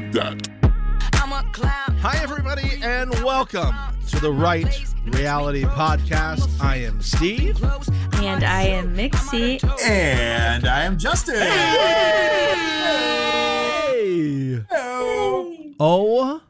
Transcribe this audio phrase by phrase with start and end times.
[0.00, 0.48] with that.
[2.00, 3.74] Hi, everybody, and welcome
[4.08, 6.48] to the Right Reality Podcast.
[6.60, 7.62] I am Steve.
[8.14, 9.60] And I am Mixie.
[9.86, 11.36] And I am Justin.
[11.36, 12.70] Hey!
[15.78, 16.40] Oh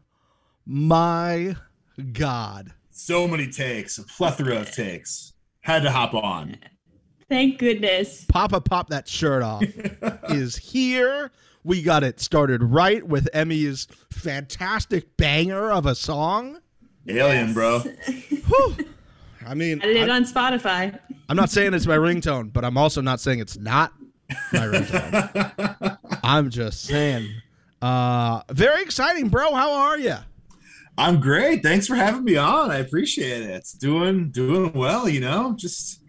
[0.67, 1.57] my
[2.13, 2.73] God.
[2.91, 5.33] So many takes, a plethora of takes.
[5.63, 6.57] Had to hop on.
[7.29, 8.25] Thank goodness.
[8.29, 9.65] Papa Pop That Shirt Off
[10.31, 11.31] is here.
[11.63, 16.59] We got it started right with Emmy's fantastic banger of a song.
[17.09, 17.83] Alien, bro.
[19.47, 20.99] I mean, Added it on Spotify.
[21.29, 23.93] I'm not saying it's my ringtone, but I'm also not saying it's not
[24.53, 25.99] my ringtone.
[26.23, 27.29] I'm just saying.
[27.83, 29.55] Uh, very exciting, bro.
[29.55, 30.17] How are you?
[30.99, 31.63] I'm great.
[31.63, 32.71] Thanks for having me on.
[32.71, 33.51] I appreciate it.
[33.51, 35.55] It's doing doing well, you know.
[35.57, 36.03] Just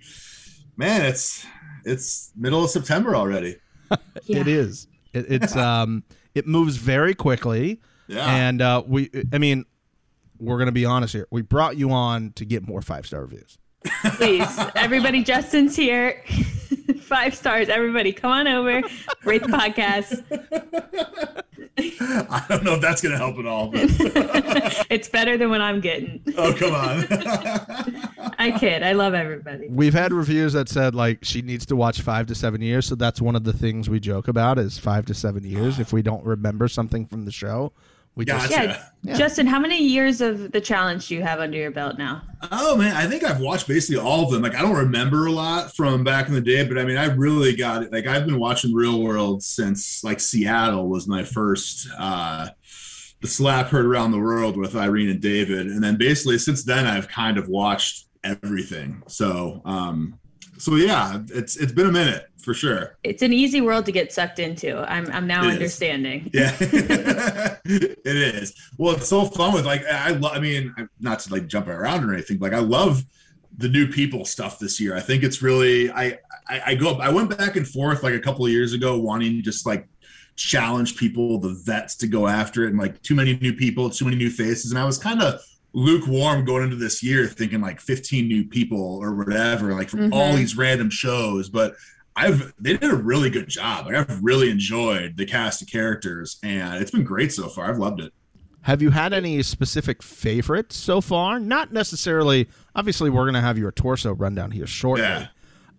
[0.75, 1.45] man, it's
[1.85, 3.57] it's middle of September already.
[4.27, 4.87] It is.
[5.13, 6.03] It, it's um.
[6.33, 8.25] It moves very quickly, Yeah.
[8.25, 9.09] and uh, we.
[9.33, 9.65] I mean,
[10.39, 11.27] we're gonna be honest here.
[11.29, 13.57] We brought you on to get more five star reviews.
[14.15, 16.23] Please, everybody, Justin's here.
[17.01, 17.67] Five stars.
[17.67, 18.81] Everybody, come on over.
[19.25, 20.23] Rate the podcast.
[21.77, 23.81] I don't know if that's gonna help at all, but
[24.89, 26.21] It's better than what I'm getting.
[26.37, 27.05] oh come on.
[28.37, 28.83] I kid.
[28.83, 29.67] I love everybody.
[29.69, 32.85] We've had reviews that said like she needs to watch five to seven years.
[32.85, 35.79] So that's one of the things we joke about is five to seven years.
[35.79, 37.73] If we don't remember something from the show,
[38.15, 38.63] we just Gotcha.
[38.63, 38.83] Yeah.
[39.03, 39.17] Yeah.
[39.17, 42.21] Justin, how many years of the challenge do you have under your belt now?
[42.51, 44.43] Oh man, I think I've watched basically all of them.
[44.43, 47.05] Like I don't remember a lot from back in the day, but I mean I
[47.05, 47.91] really got it.
[47.91, 52.49] Like I've been watching Real World since like Seattle was my first uh
[53.21, 55.67] the slap heard around the world with Irene and David.
[55.67, 59.01] And then basically since then I've kind of watched everything.
[59.07, 60.19] So um
[60.59, 62.97] so yeah, it's it's been a minute for sure.
[63.03, 64.77] It's an easy world to get sucked into.
[64.91, 65.53] I'm I'm now It is.
[65.53, 66.29] understanding.
[66.33, 66.55] Yeah,
[67.65, 68.53] it is.
[68.77, 70.33] Well, it's so fun with like I love.
[70.35, 72.37] I mean, not to like jump around or anything.
[72.37, 73.03] But like I love
[73.57, 74.95] the new people stuff this year.
[74.95, 75.91] I think it's really.
[75.91, 76.95] I I, I go.
[76.95, 79.87] I went back and forth like a couple of years ago, wanting to just like
[80.35, 84.05] challenge people, the vets, to go after it, and like too many new people, too
[84.05, 85.41] many new faces, and I was kind of
[85.73, 90.33] lukewarm going into this year, thinking like 15 new people or whatever, like from all
[90.33, 90.37] Mhm.
[90.37, 91.75] these random shows, but.
[92.15, 93.85] I've they did a really good job.
[93.87, 97.69] Like I've really enjoyed the cast of characters, and it's been great so far.
[97.69, 98.13] I've loved it.
[98.63, 101.39] Have you had any specific favorites so far?
[101.39, 102.47] Not necessarily.
[102.75, 105.03] Obviously, we're going to have your torso rundown here shortly.
[105.03, 105.27] Yeah.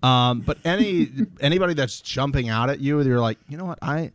[0.03, 1.11] Um, but any
[1.41, 4.11] anybody that's jumping out at you, you're like, you know what, I,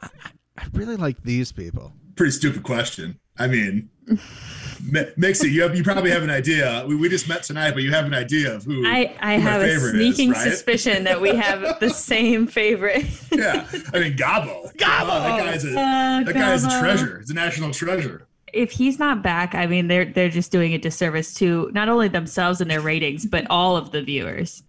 [0.00, 0.08] I,
[0.56, 1.92] I really like these people.
[2.16, 3.20] Pretty stupid question.
[3.38, 6.84] I mean, Mi- Mixie, you have, you probably have an idea.
[6.86, 8.86] We, we just met tonight, but you have an idea of who.
[8.86, 10.50] I, I who have a favorite is, sneaking right?
[10.50, 13.06] suspicion that we have the same favorite.
[13.32, 14.72] Yeah, I mean Gabo.
[14.76, 17.18] Gabo, that guy's a Uh, that guy is a treasure.
[17.20, 18.26] He's a national treasure.
[18.52, 22.08] If he's not back, I mean they're they're just doing a disservice to not only
[22.08, 24.62] themselves and their ratings, but all of the viewers.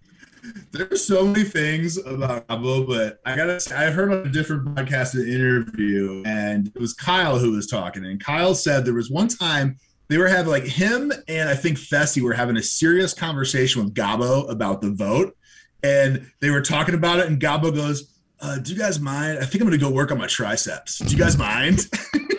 [0.71, 4.65] There's so many things about Gabo, but I gotta say, I heard on a different
[4.75, 9.09] podcast an interview, and it was Kyle who was talking, and Kyle said there was
[9.09, 9.77] one time
[10.07, 13.93] they were having like him and I think Fessy were having a serious conversation with
[13.93, 15.35] Gabo about the vote,
[15.83, 19.39] and they were talking about it, and Gabo goes, uh, "Do you guys mind?
[19.39, 20.99] I think I'm gonna go work on my triceps.
[20.99, 21.87] Do you guys mind?"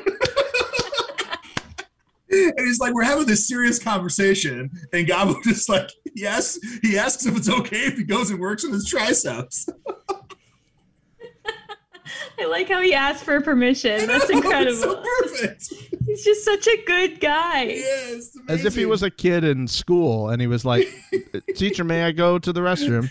[2.30, 6.58] And he's like, we're having this serious conversation, and Gabo just like, yes.
[6.82, 9.68] He asks if it's okay if he goes and works on his triceps.
[12.40, 14.06] I like how he asked for permission.
[14.06, 14.74] That's incredible.
[14.80, 15.72] so perfect.
[16.06, 17.64] He's just such a good guy.
[17.64, 20.88] Yes, As if he was a kid in school and he was like,
[21.54, 23.10] "Teacher, may I go to the restroom?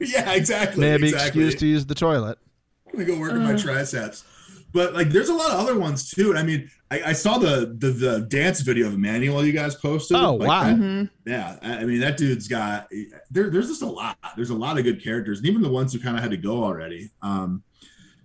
[0.00, 0.80] yeah, exactly.
[0.80, 1.26] May I be exactly.
[1.26, 2.38] excused to use the toilet?"
[2.86, 3.58] I'm gonna go work on my Uh.
[3.58, 4.24] triceps.
[4.72, 6.30] But like, there's a lot of other ones too.
[6.30, 9.74] And I mean, I, I saw the, the the dance video of Emanuel you guys
[9.76, 10.16] posted.
[10.16, 10.64] Oh, Like, wow.
[10.64, 11.10] that- Mhm.
[11.26, 12.88] yeah, I I mean that dude's got
[13.30, 13.48] there.
[13.50, 14.18] There's just a lot.
[14.36, 16.36] There's a lot of good characters, and even the ones who kind of had to
[16.36, 17.10] go already.
[17.22, 17.62] Um,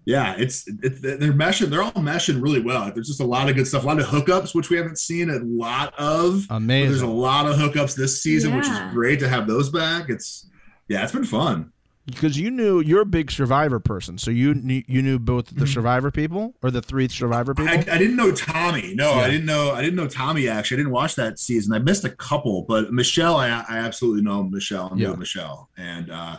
[0.05, 1.67] yeah, it's it's they're meshing.
[1.67, 2.91] They're all meshing really well.
[2.93, 3.83] There's just a lot of good stuff.
[3.83, 6.45] A lot of hookups, which we haven't seen a lot of.
[6.47, 6.59] But
[6.89, 10.09] There's a lot of hookups this season, which is great to have those back.
[10.09, 10.47] It's
[10.87, 11.71] yeah, it's been fun.
[12.05, 15.65] Because you knew you're a big Survivor person, so you knew you knew both the
[15.65, 17.71] Survivor people or the three Survivor people.
[17.73, 17.89] Mm-hmm.
[17.89, 18.93] I, I didn't know Tommy.
[18.93, 19.21] No, Yeah.
[19.21, 19.71] I didn't know.
[19.71, 20.47] I didn't know Tommy.
[20.47, 21.73] Actually, I didn't watch that season.
[21.73, 24.91] I missed a couple, but Michelle, I, I absolutely know Michelle.
[24.93, 25.07] I Yeah.
[25.09, 26.37] know Michelle, and uh,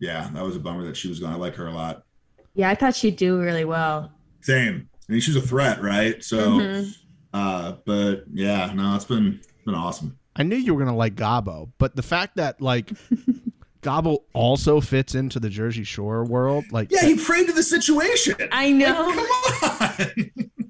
[0.00, 1.32] yeah, that was a bummer that she was gone.
[1.32, 2.02] I like her a lot.
[2.54, 4.12] Yeah, I thought she'd do really well.
[4.42, 4.88] Same.
[5.08, 6.22] I mean, she's a threat, right?
[6.22, 6.94] So, Mhm.
[7.32, 10.18] uh, but yeah, no, it's been been awesome.
[10.36, 12.90] I knew you were gonna like Gabo, but the fact that like
[13.82, 18.36] Gabo also fits into the Jersey Shore world, like Yeah, he prayed to the situation.
[18.52, 19.12] I know.
[19.12, 20.50] Come on.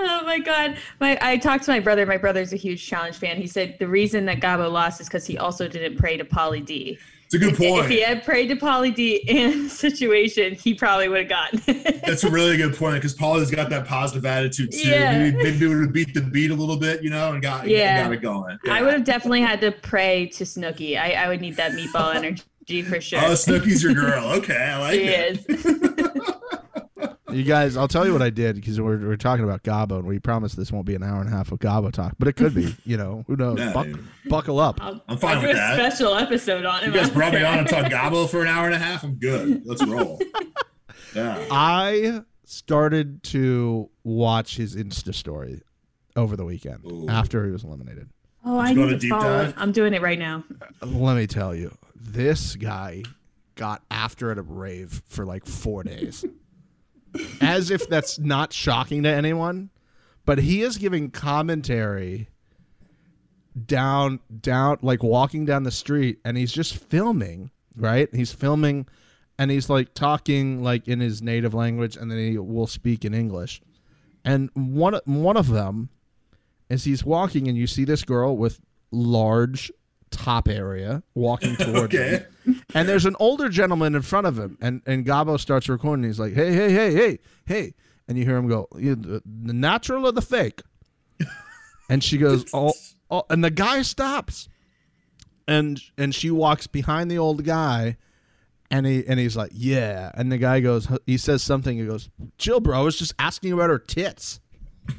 [0.00, 0.78] Oh my god!
[1.00, 2.06] My I talked to my brother.
[2.06, 3.36] My brother's a huge challenge fan.
[3.36, 6.64] He said the reason that Gabo lost is because he also didn't pray to Pauly
[6.64, 6.98] D.
[7.30, 7.84] It's a good point.
[7.84, 11.60] If he had prayed to Pauly D in the situation, he probably would have gotten
[11.66, 12.00] it.
[12.06, 14.88] That's a really good point because Pauly's got that positive attitude too.
[14.88, 15.18] Yeah.
[15.18, 18.04] Maybe, maybe would have beat the beat a little bit, you know, and got Yeah.
[18.04, 18.58] got it going.
[18.70, 20.98] I would have definitely had to pray to Snooki.
[20.98, 23.18] I, I would need that meatball energy for sure.
[23.20, 24.24] Oh, Snooki's your girl.
[24.38, 25.50] Okay, I like she it.
[25.50, 26.34] is.
[27.30, 30.06] You guys, I'll tell you what I did because we're, we're talking about Gabo, and
[30.06, 32.34] we promise this won't be an hour and a half of Gabo talk, but it
[32.34, 32.74] could be.
[32.84, 33.58] You know, who knows?
[33.58, 34.04] Yeah, Buck- dude.
[34.28, 34.78] buckle up.
[34.80, 35.74] I'll, I'm fine I'll with do a that.
[35.74, 36.94] special episode on You him.
[36.94, 39.04] guys brought me on and talked Gabo for an hour and a half.
[39.04, 39.66] I'm good.
[39.66, 40.20] Let's roll.
[41.14, 41.44] Yeah.
[41.50, 45.62] I started to watch his Insta story
[46.16, 47.08] over the weekend Ooh.
[47.08, 48.08] after he was eliminated.
[48.44, 49.44] Oh, I need to to deep follow.
[49.46, 49.54] dive?
[49.58, 50.44] I'm doing it right now.
[50.80, 53.02] Uh, let me tell you, this guy
[53.54, 56.24] got after at a rave for like four days.
[57.40, 59.70] As if that's not shocking to anyone,
[60.24, 62.28] but he is giving commentary
[63.66, 68.08] down down like walking down the street and he's just filming, right?
[68.14, 68.86] He's filming
[69.38, 73.14] and he's like talking like in his native language and then he will speak in
[73.14, 73.60] English.
[74.24, 75.88] And one one of them
[76.68, 78.60] is he's walking and you see this girl with
[78.90, 79.70] large
[80.10, 82.57] top area walking towards him.
[82.70, 82.80] Okay.
[82.80, 86.04] And there's an older gentleman in front of him, and, and Gabo starts recording.
[86.04, 87.74] He's like, hey, hey, hey, hey, hey.
[88.06, 90.62] And you hear him go, the the natural or the fake?
[91.90, 92.74] And she goes, oh,
[93.10, 94.48] oh, and the guy stops.
[95.46, 97.96] And and she walks behind the old guy,
[98.70, 100.10] and he and he's like, yeah.
[100.12, 101.78] And the guy goes, he says something.
[101.78, 102.78] He goes, chill, bro.
[102.78, 104.40] I was just asking about her tits.
[104.90, 104.92] I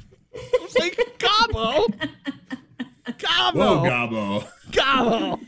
[0.60, 1.94] was like, Gabo,
[3.06, 4.48] Gabo, Whoa, Gabo.
[4.71, 5.39] Gabo.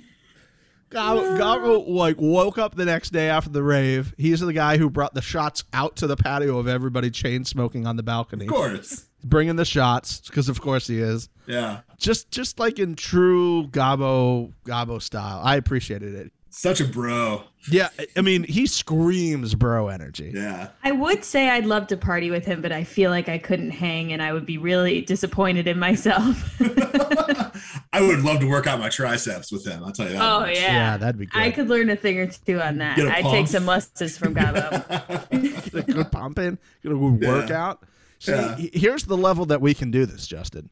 [0.91, 4.13] Gabo, like woke up the next day after the rave.
[4.17, 7.87] He's the guy who brought the shots out to the patio of everybody chain smoking
[7.87, 9.05] on the balcony, Of course.
[9.23, 11.29] bringing the shots because of course he is.
[11.47, 11.81] Yeah.
[11.97, 15.41] Just just like in true Gabo Gabo style.
[15.43, 16.31] I appreciated it.
[16.53, 17.43] Such a bro.
[17.71, 20.31] Yeah, I- I mean he screams bro energy.
[20.35, 20.67] Yeah.
[20.83, 23.71] I would say I'd love to party with him, but I feel like I couldn't
[23.71, 26.59] hang, and I would be really disappointed in myself.
[27.93, 29.83] I would love to work out my triceps with him.
[29.83, 30.21] I'll tell you that.
[30.21, 30.55] oh much.
[30.55, 30.61] yeah.
[30.73, 31.39] Yeah, that'd be good.
[31.41, 32.97] I could learn a thing or two on that.
[32.97, 33.33] Get a I'd pump.
[33.35, 35.29] take some lessons from Gabo.
[35.71, 37.29] Get a good pump in, get a good Yeah.
[37.29, 37.83] workout.
[38.19, 38.55] See, Yeah.
[38.73, 40.69] here's the level that we can do this, Justin.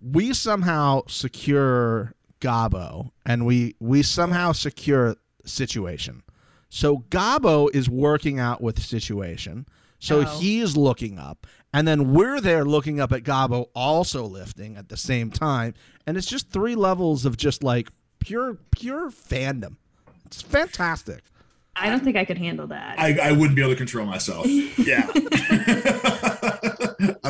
[0.00, 6.22] We somehow secure Gabo, and we we somehow secure situation.
[6.68, 9.66] So Gabo is working out with situation.
[9.98, 10.38] So Oh.
[10.38, 14.96] he's looking up, and then we're there looking up at Gabo, also lifting at the
[14.96, 15.74] same time,
[16.06, 17.88] and it's just three levels of just like
[18.18, 19.76] pure pure fandom.
[20.26, 21.22] It's fantastic.
[21.76, 22.98] I don't think I could handle that.
[22.98, 24.46] I, I wouldn't be able to control myself.
[24.46, 25.06] Yeah.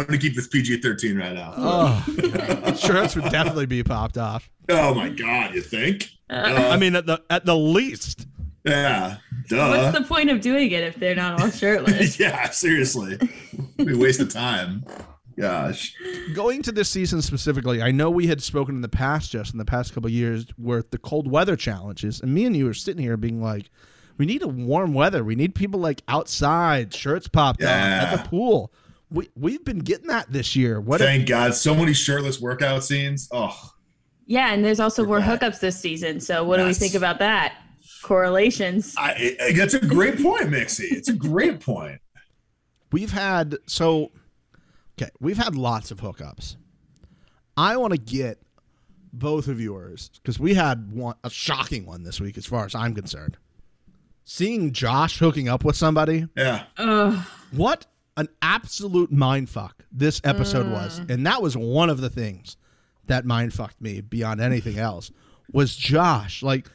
[0.00, 1.52] I'm gonna keep this PG 13 right now.
[1.56, 4.48] Oh, shirts would definitely be popped off.
[4.68, 6.08] Oh my god, you think?
[6.30, 8.26] Uh, I mean, at the at the least,
[8.64, 9.16] yeah.
[9.48, 9.68] Duh.
[9.68, 12.18] What's the point of doing it if they're not all shirtless?
[12.20, 13.18] yeah, seriously.
[13.78, 14.84] We waste of time.
[15.38, 15.94] Gosh.
[16.34, 19.58] going to this season specifically, I know we had spoken in the past, just in
[19.58, 22.74] the past couple of years, where the cold weather challenges, and me and you were
[22.74, 23.70] sitting here being like,
[24.18, 25.24] "We need a warm weather.
[25.24, 28.72] We need people like outside, shirts popped off at the pool."
[29.10, 30.80] We we've been getting that this year.
[30.80, 31.00] What?
[31.00, 31.54] Thank God.
[31.54, 33.28] So many shirtless workout scenes.
[33.32, 33.72] Oh,
[34.26, 35.40] yeah, and there's also more Right.
[35.40, 36.20] hookups this season.
[36.20, 37.54] So what do we think about that?
[38.02, 38.94] Correlations.
[38.96, 40.90] I, I, that's a great point, Mixie.
[40.92, 42.00] It's a great point.
[42.92, 44.10] we've had so
[45.00, 46.56] okay we've had lots of hookups
[47.56, 48.42] i want to get
[49.12, 52.74] both of yours because we had one a shocking one this week as far as
[52.74, 53.36] i'm concerned
[54.24, 56.64] seeing josh hooking up with somebody Yeah.
[56.78, 57.24] Ugh.
[57.52, 57.86] what
[58.20, 61.10] an absolute mind fuck this episode was mm.
[61.10, 62.56] and that was one of the things
[63.06, 65.10] that mind fucked me beyond anything else
[65.52, 66.68] was josh like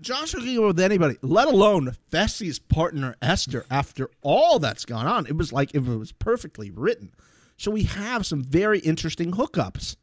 [0.00, 3.64] Josh hooking up with anybody, let alone Fessy's partner Esther.
[3.70, 7.12] After all that's gone on, it was like if it was perfectly written.
[7.56, 9.96] So we have some very interesting hookups.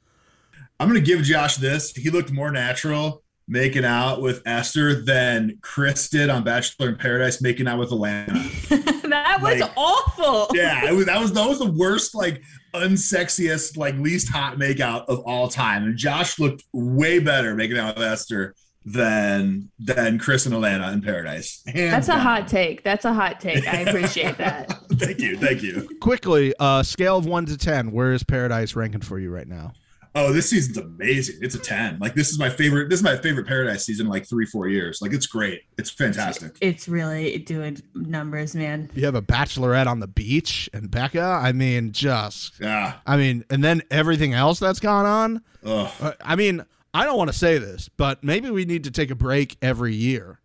[0.80, 1.92] I'm going to give Josh this.
[1.92, 7.42] He looked more natural making out with Esther than Chris did on Bachelor in Paradise
[7.42, 8.92] making out with Alana.
[9.24, 10.48] that was Like- awful.
[10.56, 12.42] yeah, it was, that was that was the worst, like
[12.74, 15.84] unsexiest, like least hot makeout of all time.
[15.84, 18.56] And Josh looked way better making out with Esther
[18.88, 21.64] than than Chris and Alana in Paradise.
[21.66, 22.84] Hands That's a hot take.
[22.84, 23.68] That's a hot take.
[23.68, 24.70] I appreciate that.
[24.94, 25.90] thank you, thank you.
[26.02, 29.74] Quickly, uh, scale of one to ten, where is Paradise ranking for you right now?
[30.18, 31.40] Oh, this season's amazing.
[31.42, 32.00] It's a 10.
[32.00, 32.90] Like this is my favorite.
[32.90, 35.02] This is my favorite Paradise season in like three, four years.
[35.02, 35.64] Like it's great.
[35.78, 36.58] It's fantastic.
[36.62, 38.90] It's really doing numbers, man.
[38.96, 41.22] You have a bachelorette on the beach and Becca.
[41.22, 42.94] I mean, just Yeah.
[43.06, 45.42] I mean, and then everything else that's gone on.
[45.66, 45.92] Ugh.
[46.00, 49.12] Uh, I mean, I don't want to say this, but maybe we need to take
[49.12, 50.40] a break every year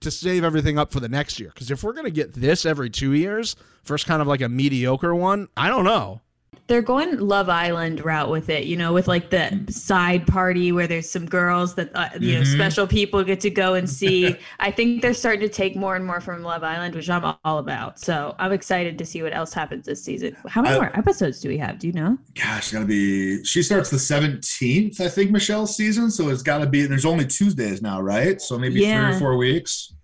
[0.00, 1.50] to save everything up for the next year.
[1.54, 4.48] Because if we're going to get this every two years, first kind of like a
[4.48, 6.22] mediocre one, I don't know.
[6.68, 10.88] They're going Love Island route with it, you know, with like the side party where
[10.88, 12.54] there's some girls that uh, you know Mhm.
[12.54, 14.34] special people get to go and see.
[14.58, 17.58] I think they're starting to take more and more from Love Island, which I'm all
[17.58, 18.00] about.
[18.00, 20.36] So I'm excited to see what else happens this season.
[20.48, 21.78] How many I- more episodes do we have?
[21.78, 22.18] Do you know?
[22.34, 23.44] Gosh, it's gotta be.
[23.44, 26.10] She starts the 17th, I think, Michelle's season.
[26.10, 26.84] So it's gotta be.
[26.86, 28.40] There's only Tuesdays now, right?
[28.40, 29.94] So maybe three or four weeks.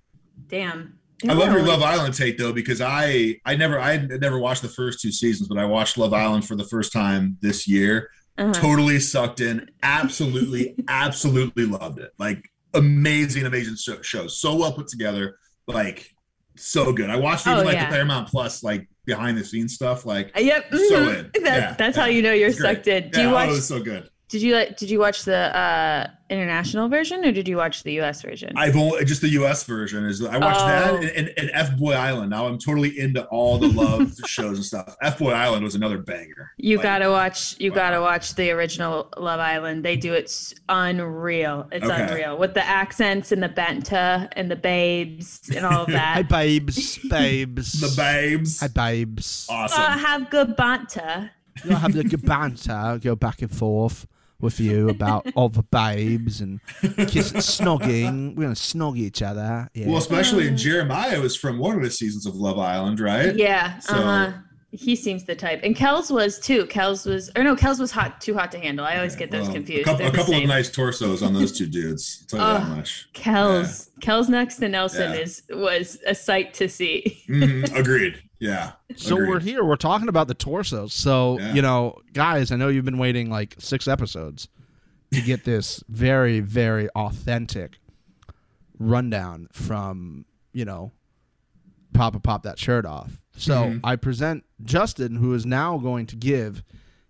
[0.49, 0.99] Damn.
[1.29, 4.69] I love your Love Island take though, because I I never I never watched the
[4.69, 8.11] first two seasons, but I watched Love Island for the first time this year.
[8.38, 8.52] Uh-huh.
[8.52, 9.71] Totally sucked in.
[9.83, 12.12] Absolutely, absolutely loved it.
[12.19, 14.26] Like amazing, amazing show, show.
[14.26, 15.37] So well put together.
[15.67, 16.11] Like
[16.57, 17.11] so good.
[17.11, 17.87] I watched even Oh, like yeah.
[17.87, 20.07] the Paramount Plus like behind the scenes stuff.
[20.07, 20.67] Like Yep.
[20.71, 21.37] So mhm.
[21.37, 21.45] in.
[21.45, 22.02] That, Yeah, that's yeah.
[22.02, 23.11] how you know you're sucked in.
[23.11, 23.49] Do you oh, watch?
[23.49, 24.09] it was so good.
[24.33, 24.79] Did you like?
[24.79, 28.23] Did you watch the uh, international version or did you watch the U.S.
[28.23, 28.51] version?
[28.57, 29.65] I've only just the U.S.
[29.65, 30.67] version is I watched Oh.
[30.67, 32.31] that and, and, and F Boy Island.
[32.31, 34.97] Now I'm totally into all the love shows and stuff.
[35.03, 36.51] F Boy Island was another banger.
[36.57, 37.61] You Like, gotta watch.
[37.61, 37.75] You wow.
[37.77, 39.85] gotta watch the original Love Island.
[39.85, 41.69] They do it unreal.
[41.71, 42.03] It's Okay.
[42.03, 46.29] unreal with the accents and the banta and the babes and all of Hi, that.
[46.31, 47.81] babes, babes.
[47.81, 48.61] the babes.
[48.61, 49.47] Hi, babes.
[49.51, 49.99] Awesome.
[49.99, 51.31] have good banta.
[51.65, 54.07] You'll have the good banter, go back and forth
[54.43, 56.61] with you about all the babes and
[57.09, 58.35] kiss, snogging.
[58.37, 59.69] We're gonna snog each other.
[59.75, 59.89] Yeah.
[59.89, 63.35] Well, especially in Jeremiah was from one of the seasons of Love Island, right?
[63.35, 63.79] Yeah.
[63.79, 64.33] So- Uh huh.
[64.75, 66.65] He seems the type, and Kelz was too.
[66.65, 68.87] Kelz was, or no, Kelz was hot, too hot to handle.
[68.87, 69.83] I always get those Well, confused.
[69.83, 70.49] A couple, They're a the couple of same.
[70.49, 72.25] nice torsos on those two dudes.
[72.33, 72.59] I'll tell you Oh.
[72.71, 73.09] that much.
[73.13, 75.19] Kelz, Kelz next to Nelson Yeah.
[75.21, 77.23] is was a sight to see.
[77.29, 78.15] Mhm, agreed.
[78.43, 78.73] Yeah.
[78.97, 79.29] So agreed.
[79.29, 79.65] we're here.
[79.65, 80.93] We're talking about the torsos.
[80.93, 81.55] So Yeah.
[81.55, 84.49] you know, guys, I know you've been waiting like six episodes
[85.13, 87.79] to get this very, very authentic
[88.79, 90.93] rundown from you know,
[91.95, 93.21] Papa Pop that shirt off.
[93.37, 93.81] So Mhm.
[93.85, 96.63] I present Justin, who is now going to give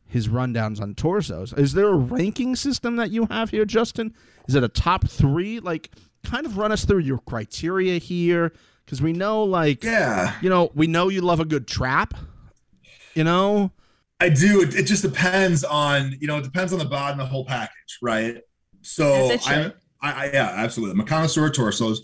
[0.07, 1.53] his rundowns on torsos.
[1.55, 4.15] Is there a ranking system that you have here, Justin?
[4.47, 5.59] Is it a top three?
[5.59, 5.91] Like,
[6.23, 8.53] kind of run us through your criteria here,
[8.85, 10.35] because we know, like, Yeah.
[10.43, 12.15] you know, we know you love a good trap.
[13.15, 13.71] You know,
[14.21, 14.63] I do.
[14.63, 17.45] It, it just depends on, you know, it depends on the bod and the whole
[17.45, 18.37] package, right?
[18.83, 19.53] So As it should.
[19.53, 19.73] I'm,
[20.05, 20.95] I, I, yeah, absolutely.
[20.95, 22.01] I'm a connoisseur of torsos.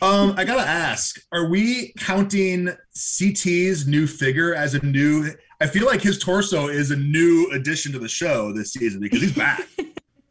[0.00, 5.30] Um, I gotta ask: Are we counting CT's new figure as a new?
[5.60, 9.20] I feel like his torso is a new addition to the show this season because
[9.20, 9.68] he's back.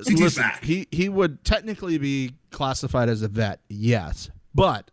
[0.02, 0.64] CT's listen, back.
[0.64, 4.90] he he would technically be classified as a vet, yes, but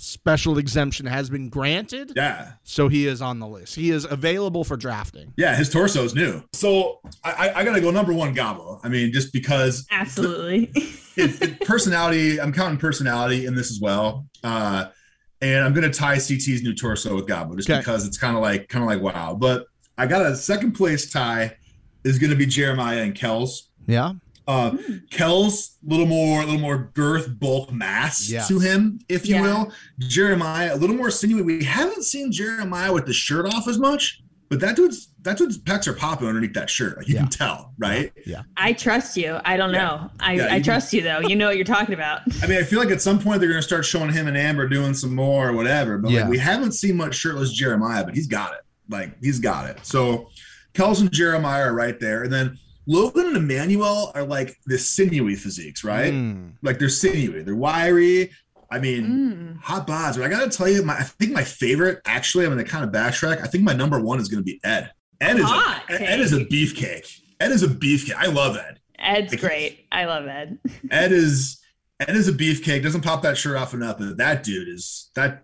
[0.00, 3.74] special exemption has been granted, yeah, so he is on the list.
[3.74, 5.32] He is available for drafting.
[5.36, 6.42] yeah, his torso is new.
[6.54, 8.80] So I, I, I gotta go number one, Gabo.
[8.82, 10.70] I mean, just because Absolutely.
[11.16, 12.40] it, it- personality.
[12.40, 14.26] I'm counting personality in this as well.
[14.42, 14.86] Uh,
[15.42, 17.78] and I'm gonna tie CT's new torso with Gabo just Okay.
[17.80, 19.34] because it's kind of like kind of like wow.
[19.34, 19.66] But
[19.98, 21.56] I got a second place tie
[22.04, 23.68] is gonna be Jeremiah and Kelz.
[23.86, 24.12] Yeah,
[24.50, 24.70] Uh,
[25.10, 28.48] Kelz a little more a little more girth, bulk, mass Yes.
[28.48, 29.42] to him, if you Yeah.
[29.42, 29.72] will.
[29.98, 31.42] Jeremiah a little more sinewy.
[31.42, 35.58] We haven't seen Jeremiah with the shirt off as much, but that dude's that dude's
[35.58, 36.96] pecs are popping underneath that shirt.
[36.96, 37.20] Like you Yeah.
[37.20, 38.10] can tell, right?
[38.24, 38.40] yeah.
[38.56, 39.36] I trust you.
[39.44, 39.78] I don't Yeah.
[39.86, 40.10] know.
[40.18, 41.20] I, Yeah, I you- trust you though.
[41.20, 42.22] You know what you're talking about.
[42.42, 44.36] I mean, I feel like at some point they're going to start showing him and
[44.38, 45.98] Amber doing some more or whatever.
[45.98, 46.22] But Yeah.
[46.22, 48.60] like, we haven't seen much shirtless Jeremiah, but he's got it.
[48.88, 49.78] Like he's got it.
[49.82, 50.30] So
[50.72, 55.36] Kelz and Jeremiah are right there, and then Logan and Emanuel are like the sinewy
[55.36, 56.12] physiques, right?
[56.12, 56.54] Mm.
[56.62, 58.30] Like they're sinewy, they're wiry.
[58.72, 59.60] I mean, Mm.
[59.62, 60.14] hot bods.
[60.16, 62.44] But I got to tell you, my I think my favorite actually.
[62.46, 63.42] I'm going to kind of backtrack.
[63.42, 64.90] I think my number one is going to be Ed.
[65.20, 67.20] Ed is Hot a, Ed is a beefcake.
[67.40, 68.14] Ed is a beefcake.
[68.14, 68.78] I love Ed.
[68.98, 69.86] Ed's Like- great.
[69.92, 70.58] I love Ed.
[70.90, 71.58] Ed is
[72.00, 72.82] Ed is a beefcake.
[72.82, 75.42] Doesn't pop that shirt off enough, but that dude is that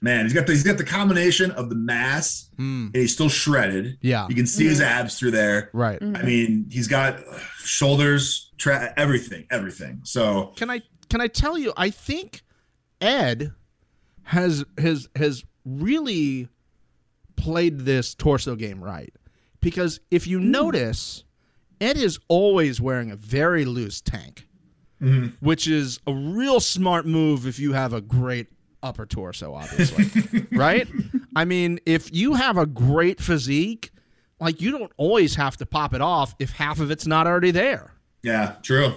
[0.00, 0.24] man.
[0.24, 2.86] He's got the he's got the combination of the mass Mm.
[2.86, 3.96] and he's still shredded.
[4.02, 5.70] Yeah, You can see his abs through there.
[5.72, 5.98] right.
[6.00, 6.18] Mm.
[6.18, 7.18] I mean, he's got
[7.64, 10.00] shoulders, tra- everything, everything.
[10.04, 11.72] So Can I can I tell you?
[11.76, 12.42] I think
[13.00, 13.52] Ed
[14.24, 16.48] has has has really
[17.36, 19.12] played this torso game right
[19.60, 21.24] because if you notice,
[21.80, 24.46] Ed is always wearing a very loose tank,
[25.00, 25.32] Mhm.
[25.40, 28.48] which is a real smart move if you have a great
[28.82, 30.88] upper torso, obviously, right?
[31.36, 33.90] I mean, if you have a great physique.
[34.40, 37.50] like you don't always have to pop it off if half of it's not already
[37.50, 37.92] there.
[38.22, 38.94] Yeah, true.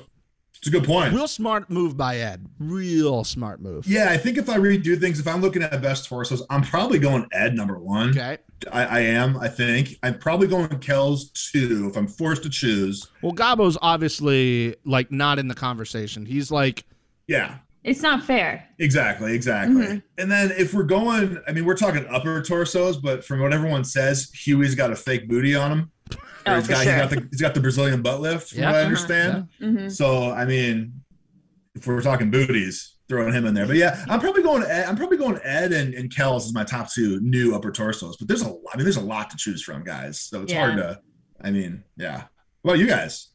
[0.55, 1.13] It's a good point.
[1.13, 2.47] Real smart move by Ed.
[2.57, 3.85] Real smart move.
[3.85, 6.99] Yeah, I think if I redo things, if I'm looking at best torsos, I'm probably
[6.99, 8.11] going Ed number one.
[8.11, 8.37] Okay.
[8.71, 9.35] I, I am.
[9.35, 13.05] I think I'm probably going Kelz two if I'm forced to choose.
[13.21, 16.25] Well, Gabo's obviously like not in the conversation.
[16.25, 16.85] He's like,
[17.27, 18.67] Yeah, It's not fair.
[18.79, 19.85] exactly, exactly.
[19.85, 20.03] Mhm.
[20.17, 23.83] And then if we're going, I mean, we're talking upper torsos, but from what everyone
[23.83, 25.91] says, Hughie's got a fake booty on him.
[26.45, 26.93] Oh, he's for got, sure.
[26.93, 28.65] he's got the he's got the Brazilian butt lift, from Yeah.
[28.67, 28.87] what I Uh-huh.
[28.87, 29.47] understand.
[29.59, 31.01] hmm So I mean,
[31.75, 33.65] if we're talking booties, throwing him in there.
[33.67, 34.63] But yeah, I'm probably going.
[34.63, 38.15] Ed, I'm probably going Ed and, and Kelz as my top two new upper torsos.
[38.17, 40.21] But there's a, I mean, there's a lot to choose from, guys.
[40.21, 40.99] So it's hard to.
[41.41, 42.23] I mean, yeah.
[42.63, 43.27] Well, you guys.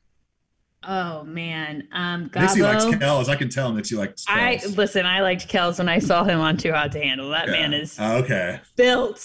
[0.91, 2.99] Oh man, um, Mixie likes Gabo.
[2.99, 3.29] Kelz.
[3.29, 4.25] I can tell Mixie likes.
[4.27, 4.77] I Kelz.
[4.79, 5.05] listen.
[5.05, 7.29] I liked Kelz when I saw him on Too Hot to Handle.
[7.29, 7.53] That Yeah.
[7.53, 8.59] man is Oh, okay.
[8.77, 9.19] built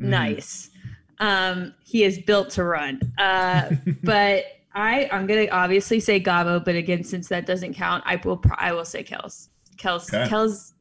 [0.00, 0.06] Mhm.
[0.06, 0.70] nice.
[1.18, 3.00] Um, he is built to run.
[3.18, 3.70] Uh,
[4.04, 4.44] but
[4.74, 8.72] I I'm gonna obviously say Gabo, but again, since that doesn't count, I will I
[8.72, 9.48] will say Kelz.
[9.76, 10.30] Kelz Okay.
[10.30, 10.72] Kelz.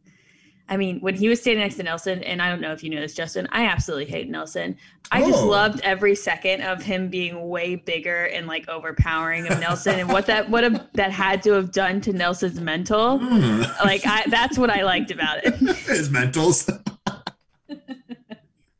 [0.70, 2.90] I mean, when he was standing next to Nelson, and I don't know if you
[2.90, 4.76] know this, Justin, I absolutely hate Nelson.
[5.12, 5.48] I just Oh.
[5.48, 10.26] loved every second of him being way bigger and like overpowering of Nelson, and what
[10.26, 13.18] that what a, that had to have done to Nelson's mental.
[13.20, 13.62] Hmm.
[13.84, 15.56] Like I, that's what I liked about it.
[15.88, 16.68] His mentals.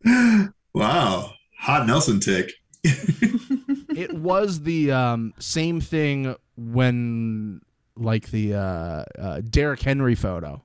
[0.74, 1.32] wow.
[1.60, 2.52] Hot Nelson tick.
[2.84, 7.62] it was the um, same thing when
[7.96, 10.62] like the uh, uh, Derrick Henry photo.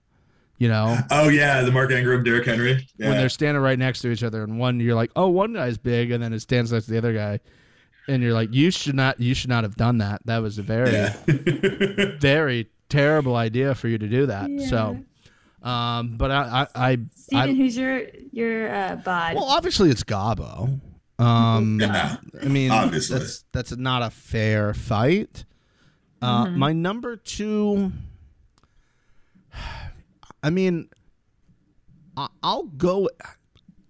[0.62, 2.86] You know, Oh yeah, the Mark Ingram, Derrick Henry.
[2.96, 3.08] Yeah.
[3.08, 5.76] when they're standing right next to each other, and one you're like, oh, one guy's
[5.76, 7.40] big, and then it stands next to the other guy,
[8.06, 10.24] and you're like, you should not, you should not have done that.
[10.26, 11.16] That was a very, yeah.
[12.20, 14.48] very terrible idea for you to do that.
[14.70, 15.02] So,
[15.68, 19.34] um, but I, I, I, Steven, I who's your your uh, bod?
[19.34, 20.78] well, obviously it's Gabo.
[21.18, 22.18] Um, Yeah.
[22.40, 23.18] I mean, Obviously.
[23.18, 25.44] that's that's not a fair fight.
[26.20, 26.56] Uh, Mhm.
[26.56, 27.90] My number two.
[30.42, 30.88] I mean,
[32.16, 33.08] I- I'll go.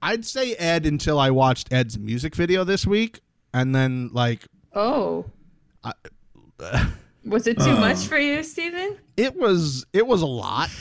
[0.00, 3.20] I'd say Ed until I watched Ed's music video this week,
[3.54, 5.24] and then like oh,
[5.84, 5.92] I-
[7.24, 7.76] was it too Oh.
[7.80, 8.98] much for you, Steven?
[9.16, 10.70] it was it was a lot.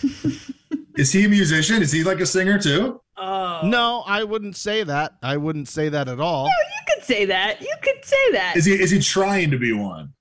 [0.98, 1.82] Is he a musician?
[1.82, 3.02] Is he like a singer too?
[3.16, 5.14] Oh, no, I wouldn't say that.
[5.24, 6.46] I wouldn't say that at all.
[6.46, 7.62] No, you could say that.
[7.62, 8.58] You could say that.
[8.58, 10.14] Is he is he trying to be one?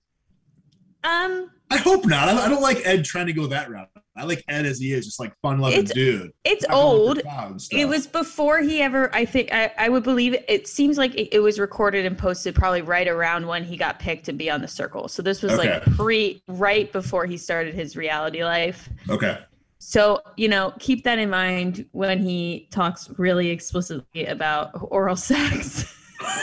[1.02, 2.28] um, I hope not.
[2.28, 3.88] I, I don't like Ed trying to go that route.
[4.16, 6.32] I like Ed as he is, just like fun loving dude.
[6.44, 7.22] it's Not going for old.
[7.22, 7.78] clout and stuff.
[7.78, 9.14] It was before he ever.
[9.14, 10.44] I think I, I would believe it.
[10.48, 13.98] It seems like it, it was recorded and posted probably right around when he got
[14.00, 15.06] picked to be on the circle.
[15.08, 18.88] So this was like pre, right before he started his reality life.
[19.08, 19.38] okay.
[19.82, 25.94] So, you know, keep that in mind when he talks really explicitly about oral sex.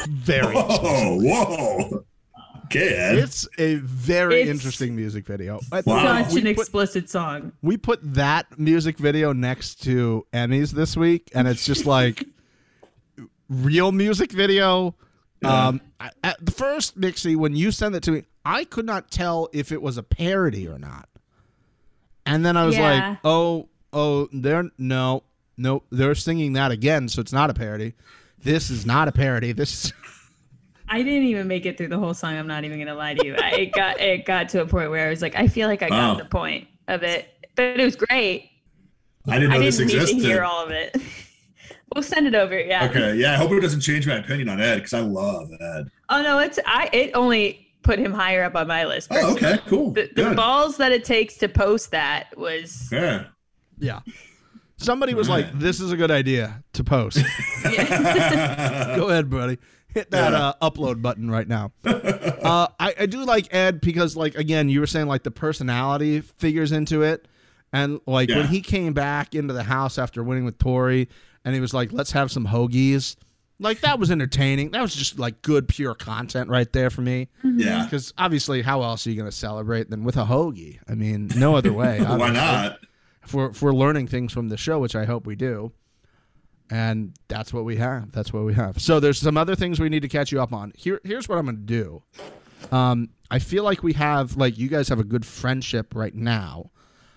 [0.09, 0.55] Very.
[0.55, 2.03] Whoa, whoa.
[2.67, 3.17] Okay, Ed.
[3.19, 5.59] It's a very It's- interesting music video.
[5.71, 6.23] I- Wow.
[6.23, 7.53] Such we an put- explicit song.
[7.61, 12.25] we put that music video next to Emmys this week, and it's just like
[13.49, 14.95] real music video.
[15.41, 15.67] Yeah.
[15.67, 15.81] Um,
[16.23, 19.71] at the first Mixie, when you sent it to me, I could not tell if
[19.71, 21.07] it was a parody or not.
[22.25, 23.09] And then I was Yeah.
[23.09, 25.23] like, "Oh, oh, they're no,
[25.55, 27.93] no, they're singing that again, so it's not a parody.
[28.43, 29.51] This is not a parody.
[29.53, 29.93] This is
[30.89, 32.35] I didn't even make it through the whole song.
[32.37, 33.35] I'm not even gonna lie to you.
[33.35, 35.81] I, it got it got to a point where I was like, I feel like
[35.83, 36.13] I Wow.
[36.15, 38.49] got the point of it, but it was great.
[39.27, 40.21] I didn't know I this didn't need existed.
[40.21, 40.95] to hear all of it.
[41.93, 42.57] we'll send it over.
[42.59, 42.85] Yeah.
[42.85, 43.33] Okay, yeah.
[43.33, 45.89] I hope it doesn't change my opinion on Ed because I love Ed.
[46.09, 46.89] Oh no, it's I.
[46.93, 49.09] It only put him higher up on my list.
[49.11, 49.91] Oh, okay, cool.
[49.91, 53.25] The, the balls that it takes to post that was Yeah.
[53.77, 53.99] yeah."
[54.79, 55.45] Somebody was Right.
[55.45, 57.17] like, "This is a good idea to post."
[57.63, 59.57] Go ahead, buddy.
[59.97, 60.47] Hit that Yeah.
[60.59, 61.71] uh, upload button right now.
[61.85, 66.21] uh, I, I do like Ed because, like, again, you were saying like the personality
[66.21, 67.27] figures into it,
[67.73, 68.37] and like Yeah.
[68.37, 71.09] when he came back into the house after winning with Tori,
[71.43, 73.15] and he was like, "Let's have some hoagies."
[73.59, 74.69] Like that was entertaining.
[74.71, 77.29] That was just like good, pure content right there for me.
[77.43, 77.83] yeah.
[77.85, 80.77] Because obviously, how else are you going to celebrate than with a hoagie?
[80.87, 81.99] I mean, no other way.
[82.03, 82.77] Why not?
[83.23, 85.71] if we're, if we're learning things from the show, which I hope we do.
[86.69, 88.11] And that's what we have.
[88.11, 88.81] That's what we have.
[88.81, 90.73] So there's some other things we need to catch you up on.
[90.75, 92.03] Here, here's what I'm going to do.
[92.71, 96.71] Um, I feel like we have, like, you guys have a good friendship right now.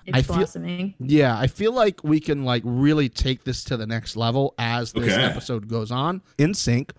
[0.06, 0.94] It's I feel- blossoming.
[0.98, 4.92] Yeah, I feel like we can, like, really take this to the next level as
[4.92, 5.22] this Okay.
[5.22, 6.22] episode goes on.
[6.38, 6.90] NSYNC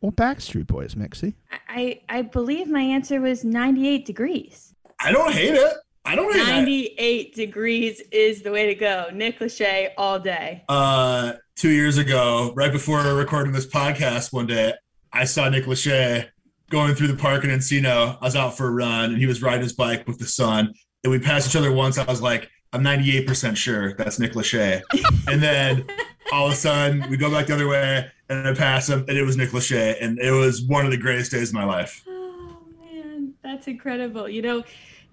[0.00, 1.34] or Backstreet Boys, Mixie.
[1.68, 4.74] I I believe my answer was 98 degrees.
[5.00, 5.72] I don't hate it.
[6.06, 6.46] I don't it.
[6.46, 9.08] 98 degrees is the way to go.
[9.12, 10.62] Nick Lachey all day.
[10.68, 14.74] Uh, two years ago, right before recording this podcast, one day,
[15.12, 16.28] I saw Nick Lachey
[16.68, 18.18] going through the park in Encino.
[18.20, 20.74] I was out for a run and he was riding his bike with the sun.
[21.04, 21.96] And we passed each other once.
[21.96, 24.82] I was like, I'm 98% sure that's Nick Lachey.
[25.28, 25.86] and then
[26.32, 29.16] all of a sudden we go back the other way and I pass him and
[29.16, 29.96] it was Nick Lachey.
[30.02, 32.04] And it was one of the greatest days of my life.
[32.06, 34.28] Oh man, that's incredible.
[34.28, 34.64] You know,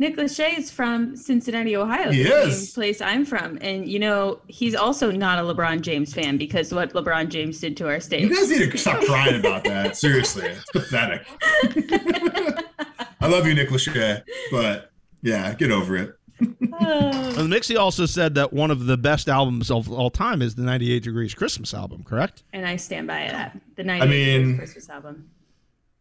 [0.02, 2.10] Nick Lachey is from Cincinnati, Ohio.
[2.12, 2.70] He the is.
[2.70, 3.60] same place I'm from.
[3.62, 7.78] And you know, he's also not a LeBron James fan because what LeBron James did
[7.78, 8.22] to our state.
[8.22, 9.96] You guys need to stop crying about that.
[10.06, 10.48] Seriously.
[10.48, 11.22] It's pathetic.
[13.22, 16.16] I love you, Nick Lachey, but yeah, get over it.
[16.42, 17.36] Oh.
[17.38, 20.64] And Mixie also said that one of the best albums of all time is the
[20.64, 22.42] 98 Degrees Christmas album, correct?
[22.54, 23.62] and I stand by that.
[23.76, 24.10] The 98
[24.46, 25.30] mean- Christmas album.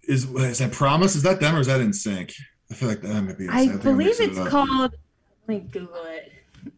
[0.05, 1.17] Is is that Promise?
[1.17, 2.33] Is that them or is that NSYNC?
[2.71, 3.49] I feel like that might be.
[3.49, 4.93] I think I'm believe it's it called.
[4.93, 6.33] Let me Google it.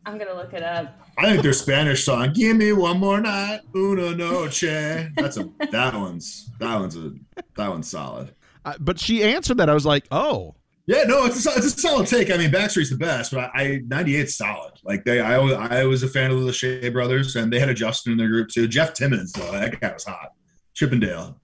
[0.07, 0.99] I'm gonna look it up.
[1.19, 5.95] I think their Spanish song, "Give Me One More Night, Una Noche." That's a that
[5.95, 7.13] one's that one's a
[7.57, 8.35] that one's solid.
[8.65, 9.69] Uh, but she answered that.
[9.69, 10.55] I was like, oh,
[10.87, 12.31] Yeah, no, it's a, it's a solid take.
[12.31, 14.75] I mean, Backstreet's the best, but I, I 98's solid.
[14.85, 17.69] Like they, I, was- I was a fan of the Lachey brothers, and they had
[17.69, 18.69] a Justin in their group too.
[18.69, 20.31] Jeff Timmons, though, that guy was hot.
[20.75, 21.41] Chippendale.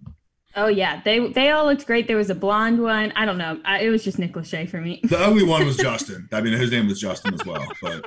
[0.58, 2.06] Oh yeah, they they all looked great.
[2.08, 3.12] There was a blonde one.
[3.16, 3.60] I don't know.
[3.64, 5.00] I, it was just Nick Lachey for me.
[5.04, 6.28] The ugly one was Justin.
[6.32, 7.64] I mean, his name was Justin as well.
[7.80, 8.04] But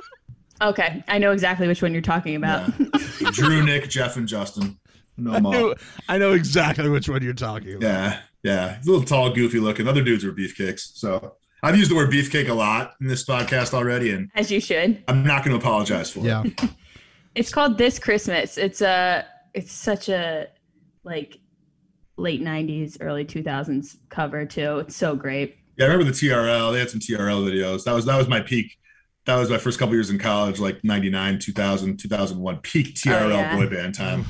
[0.60, 2.70] Okay, I know exactly which one you're talking about.
[2.78, 3.30] yeah.
[3.32, 4.78] Drew, Nick, Jeff, and Justin.
[5.16, 5.52] No I more.
[5.52, 5.74] know,
[6.08, 7.82] I know exactly which one you're talking about.
[7.82, 8.76] Yeah, yeah.
[8.76, 9.88] He's a little tall, goofy looking.
[9.88, 10.92] Other dudes were beefcakes.
[10.94, 14.60] So I've used the word beefcake a lot in this podcast already, and As you
[14.60, 15.02] should.
[15.08, 16.42] I'm not going to apologize for Yeah.
[16.44, 16.60] it.
[17.34, 18.58] It's called This Christmas.
[18.58, 20.48] It's a it's such a
[21.02, 21.38] like
[22.16, 24.78] late 90s early 2000s cover too.
[24.80, 25.56] It's so great.
[25.76, 26.72] Yeah, I remember the TRL.
[26.72, 27.84] They had some TRL videos.
[27.84, 28.78] That was that was my peak.
[29.24, 33.28] That was my first couple years in college, like 99, 2000, 2001, peak TRL Oh,
[33.28, 33.56] yeah.
[33.56, 34.26] boy band time.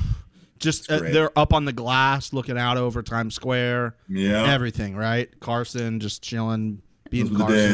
[0.59, 3.95] Just uh, they're up on the glass, looking out over Times Square.
[4.07, 4.53] Yeah.
[4.53, 5.27] Everything, right?
[5.41, 7.73] Carson just chilling, being Those were the Carson.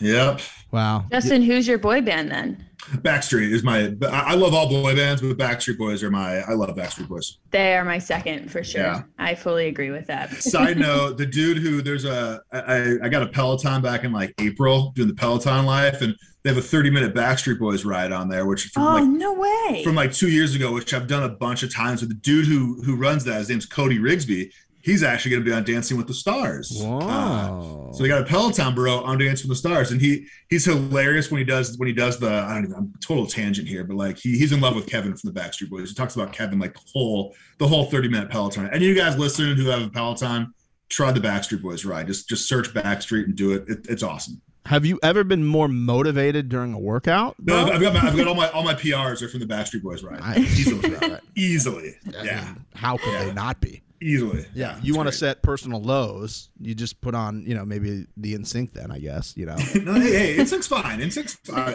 [0.00, 0.12] Days.
[0.12, 0.40] Yep.
[0.72, 1.04] Wow.
[1.10, 2.64] Justin, who's your boy band then?
[2.96, 3.94] Backstreet is my.
[4.10, 6.38] I I love all boy bands, but Backstreet Boys are my.
[6.40, 7.38] I love Backstreet Boys.
[7.50, 8.80] They are my second for sure.
[8.80, 9.02] Yeah.
[9.18, 10.32] I fully agree with that.
[10.42, 14.34] Side note: the dude who there's a I, I got a Peloton back in like
[14.40, 18.28] April doing the Peloton life, and they have a 30 minute Backstreet Boys ride on
[18.28, 19.84] there, which from Oh like no way!
[19.84, 22.46] from like two years ago, which I've done a bunch of times with the dude
[22.46, 23.38] who who runs that.
[23.38, 24.50] His name's Cody Rigsby.
[24.82, 26.80] He's actually going to be on Dancing with the Stars.
[26.82, 27.90] Uh, Wow.
[27.92, 31.30] so they got a Peloton bro on Dancing with the Stars, and he he's hilarious
[31.30, 33.96] when he does when he does the I don't even I'm total tangent here, but
[33.96, 35.88] like he, he's in love with Kevin from the Backstreet Boys.
[35.90, 38.68] He talks about Kevin like the whole the whole 30 minute Peloton.
[38.72, 40.54] And you guys listening who have a Peloton,
[40.88, 42.06] try the Backstreet Boys ride.
[42.06, 43.64] Just just search Backstreet and do it.
[43.68, 44.40] it it's awesome.
[44.66, 47.34] Have you ever been more motivated during a workout?
[47.40, 47.66] No.
[47.66, 50.02] I've got my, I've got all my all my PRs are from the Backstreet Boys
[50.02, 50.38] ride.
[50.38, 51.20] Easily, Right.
[51.36, 53.82] easily, I yeah, mean, how could they not be?
[54.02, 54.46] Easily.
[54.54, 58.06] Yeah, it's you want to set personal lows, you just put on, you know, maybe
[58.16, 59.56] the NSYNC then, I guess, you know.
[59.82, 61.00] no, hey, hey, NSYNC's fine.
[61.00, 61.74] NSYNC's I,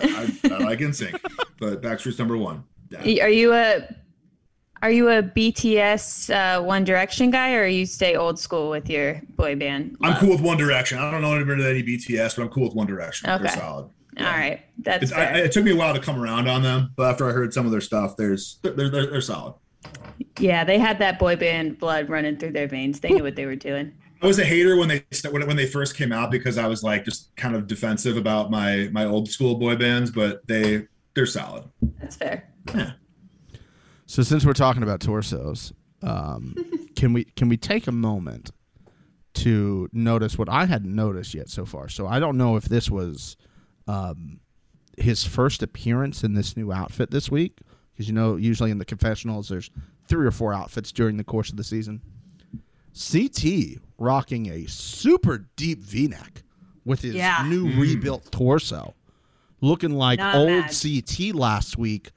[0.51, 1.19] I, I like Insync,
[1.59, 2.63] but Backstreet's number one.
[2.89, 3.25] Yeah.
[3.25, 3.87] Are you a
[4.81, 9.21] are you a BTS uh, One Direction guy, or you stay old school with your
[9.35, 9.97] boy band?
[10.01, 10.97] I'm cool with One Direction.
[10.99, 13.27] I don't know anybody any BTS, but I'm cool with One Direction.
[13.27, 13.49] They're Okay.
[13.59, 13.89] solid.
[14.17, 16.93] All right, that's It's, I, it took me a while to come around on them,
[16.95, 19.55] but after I heard some of their stuff, there's they're they're, they're solid.
[20.39, 22.99] Yeah, they had that boy band blood running through their veins.
[22.99, 23.93] They knew what they were doing.
[24.21, 26.83] I was a hater when they when, when they first came out because I was
[26.83, 31.25] like just kind of defensive about my my old school boy bands, but they they're
[31.25, 31.65] solid.
[31.99, 32.49] That's fair.
[32.73, 32.93] Yeah.
[34.05, 36.55] So since we're talking about torsos, um,
[36.95, 38.51] can we can we take a moment
[39.35, 41.89] to notice what I hadn't noticed yet so far?
[41.89, 43.35] So I don't know if this was
[43.87, 44.39] um,
[44.97, 47.59] his first appearance in this new outfit this week,
[47.95, 49.71] because you know usually in the confessionals there's
[50.07, 52.01] three or four outfits during the course of the season.
[52.93, 56.43] CT rocking a super deep V-neck
[56.85, 57.45] with his Yeah.
[57.47, 57.79] new mm-hmm.
[57.79, 58.93] rebuilt torso,
[59.61, 60.71] looking like Not old bad.
[60.81, 62.11] CT last week.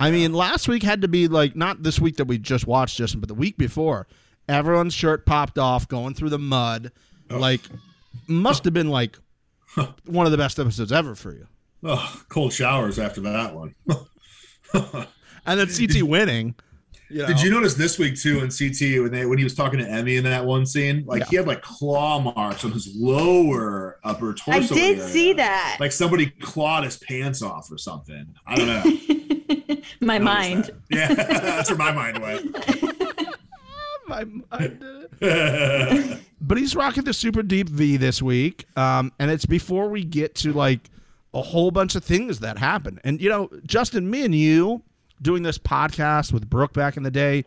[0.00, 2.96] I mean, last week had to be like not this week that we just watched,
[2.96, 4.06] Justin, but the week before.
[4.48, 6.90] Everyone's shirt popped off, going through the mud.
[7.28, 7.60] Like,
[8.26, 9.18] must have been like
[10.06, 11.46] one of the best episodes ever for you.
[11.84, 13.74] Oh, cold showers after that one.
[14.74, 16.54] And then CT winning.
[17.10, 19.54] You know, Did you notice this week too in CT when they when he was
[19.54, 21.04] talking to Emmy in that one scene?
[21.06, 24.74] Like he had like claw marks on his lower upper torso.
[24.74, 25.08] I did area.
[25.08, 25.78] see that.
[25.80, 28.26] Like somebody clawed his pants off or something.
[28.46, 29.76] I don't know.
[30.00, 30.64] My I mind.
[30.64, 30.74] that.
[30.90, 32.54] Yeah, that's where my mind went.
[34.06, 34.84] My mind,
[36.40, 40.34] but he's rocking the super deep V this week, um, and it's before we get
[40.36, 40.80] to like
[41.34, 43.00] a whole bunch of things that happen.
[43.04, 44.82] And you know, Justin, me and you
[45.20, 47.44] doing this podcast with Brooke back in the day,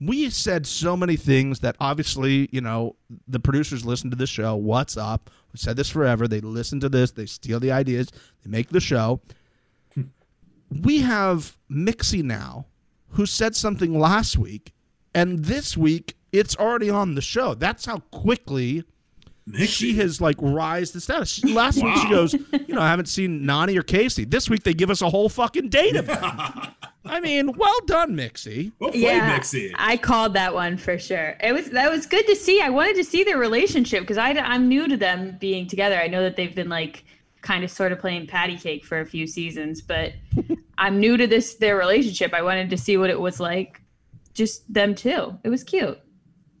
[0.00, 2.96] we said so many things that obviously, you know,
[3.28, 4.54] the producers listen to the show.
[4.56, 5.30] What's up?
[5.52, 6.28] We said this forever.
[6.28, 7.12] They listen to this.
[7.12, 8.08] They steal the ideas.
[8.44, 9.20] They make the show.
[10.82, 12.66] we have Mixie now,
[13.10, 14.72] who said something last week,
[15.14, 17.54] and this week it's already on the show.
[17.54, 18.84] That's how quickly
[19.66, 21.30] she has like rise to status.
[21.30, 24.30] She- Last week she goes, you know, I haven't seen Nany or Kaycee.
[24.30, 26.18] This week they give us a whole fucking date of them.
[27.06, 28.72] I mean, well done, Mixie.
[28.78, 29.72] Well played, yeah, Mixie.
[29.76, 31.36] I called that one for sure.
[31.42, 32.60] It was that was good to see.
[32.62, 36.00] I wanted to see their relationship because I I'm new to them being together.
[36.00, 37.04] I know that they've been like
[37.42, 40.12] kind of sort of playing patty cake for a few seasons, but
[40.78, 42.32] I'm new to this their relationship.
[42.32, 43.82] I wanted to see what it was like,
[44.32, 45.38] just them two.
[45.44, 46.00] It was cute.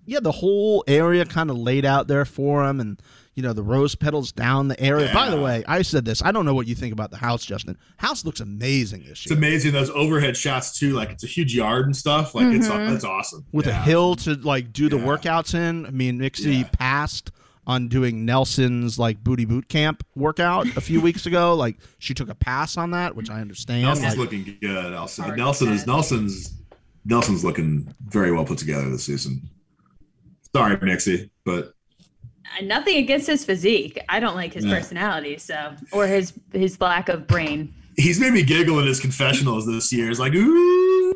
[0.06, 3.00] Yeah, the whole area kind of laid out there for him, and
[3.34, 5.10] you know the rose petals down the area.
[5.12, 6.22] By the way, I said this.
[6.22, 7.76] I don't know what you think about the house, Justin.
[7.96, 9.12] House looks amazing this year.
[9.12, 10.92] It's year amazing those overhead shots too.
[10.92, 12.34] Like it's a huge yard and stuff.
[12.34, 13.44] Like it's that's awesome.
[13.52, 15.04] with a hill to like do the Yeah.
[15.04, 15.84] workouts in.
[15.86, 16.68] I mean, Mixie Yeah.
[16.72, 17.32] passed
[17.66, 21.54] on doing Nelson's like booty boot camp workout a few weeks ago.
[21.64, 23.82] Like she took a pass on that, which I understand.
[23.82, 24.92] Nelson's Like, looking good.
[24.92, 25.34] Nelson.
[25.36, 25.86] Nelson is.
[25.86, 26.52] Nelson's
[27.06, 29.48] Nelson's looking very well put together this season.
[30.54, 31.72] Sorry, Mixie, but
[32.62, 33.98] nothing against his physique.
[34.08, 34.74] I don't like his Yeah.
[34.76, 37.74] personality, so or his his lack of brain.
[37.96, 40.10] he's made me giggle in his confessionals this year.
[40.10, 41.14] It's like, ooh,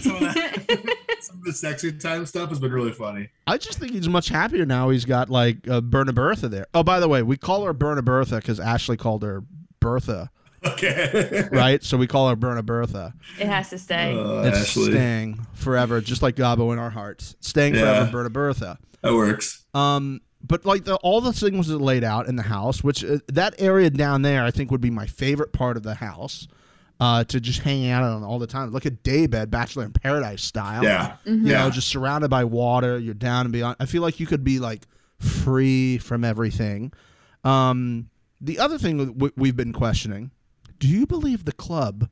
[0.00, 3.28] some of, that, some of the sexy time stuff has been really funny.
[3.46, 4.90] I just think he's much happier now.
[4.90, 6.66] He's got like uh, Berna Bertha there.
[6.74, 9.42] Oh, by the way, we call her Berna Bertha because Ashley called her
[9.80, 10.30] Bertha,
[10.64, 11.48] Okay.
[11.52, 11.82] right?
[11.82, 13.14] so we call her Berna Bertha.
[13.38, 14.16] it has to stay.
[14.18, 14.90] Uh, It's Ashley.
[14.92, 17.36] staying forever, just like Gabo in our hearts.
[17.40, 17.80] Staying Yeah.
[17.82, 18.78] forever, Berna Bertha.
[19.02, 19.64] That works.
[19.74, 23.04] Um, but like the, all the things that are laid out in the house, which
[23.04, 26.46] uh, that area down there, I think would be my favorite part of the house.
[27.00, 28.70] Uh, to just hang out on all the time.
[28.72, 30.82] Look at Daybed, Bachelor in Paradise style.
[30.82, 31.14] Yeah.
[31.24, 31.58] You Yeah.
[31.62, 32.98] know, just surrounded by water.
[32.98, 33.76] You're down and beyond.
[33.78, 34.82] I feel like you could be like
[35.20, 36.92] free from everything.
[37.44, 38.08] Um,
[38.40, 40.32] the other thing w- we've been questioning:
[40.78, 42.08] Do you believe the club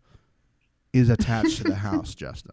[0.93, 2.53] is attached to the house, Justin?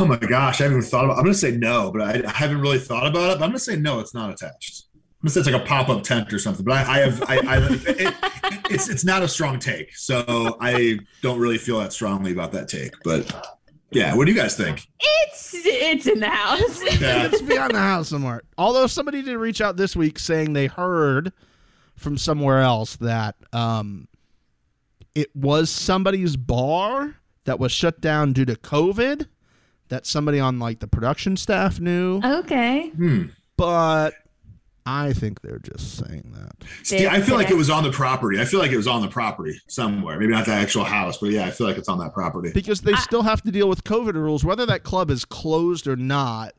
[0.00, 1.18] Oh my gosh, I haven't even thought about.
[1.18, 3.38] I'm gonna say no, but I, I haven't really thought about it.
[3.38, 4.84] But I'm gonna say no, it's not attached.
[4.94, 6.64] I'm gonna say it's like a pop up tent or something.
[6.64, 8.14] But I, I have, I, I it,
[8.70, 12.68] it's it's not a strong take, so I don't really feel that strongly about that
[12.68, 12.94] take.
[13.04, 13.30] But
[13.90, 14.86] yeah, what do you guys think?
[14.98, 16.82] It's it's in the house.
[17.00, 17.26] Yeah.
[17.26, 18.42] it's beyond the house somewhere.
[18.58, 21.32] Although somebody did reach out this week saying they heard
[21.96, 24.08] from somewhere else that um,
[25.14, 29.26] it was somebody's bar that was shut down due to COVID.
[29.88, 32.88] That somebody on like the production staff knew, okay.
[32.90, 33.26] Hmm.
[33.56, 34.14] but
[34.84, 36.64] I think they're just saying that.
[36.84, 38.40] See, I feel like it was on the property.
[38.40, 40.18] I feel like it was on the property somewhere.
[40.18, 42.52] Maybe not the actual house, but yeah, I feel like it's on that property.
[42.54, 45.96] because they still have to deal with COVID rules, whether that club is closed or
[45.96, 46.54] not.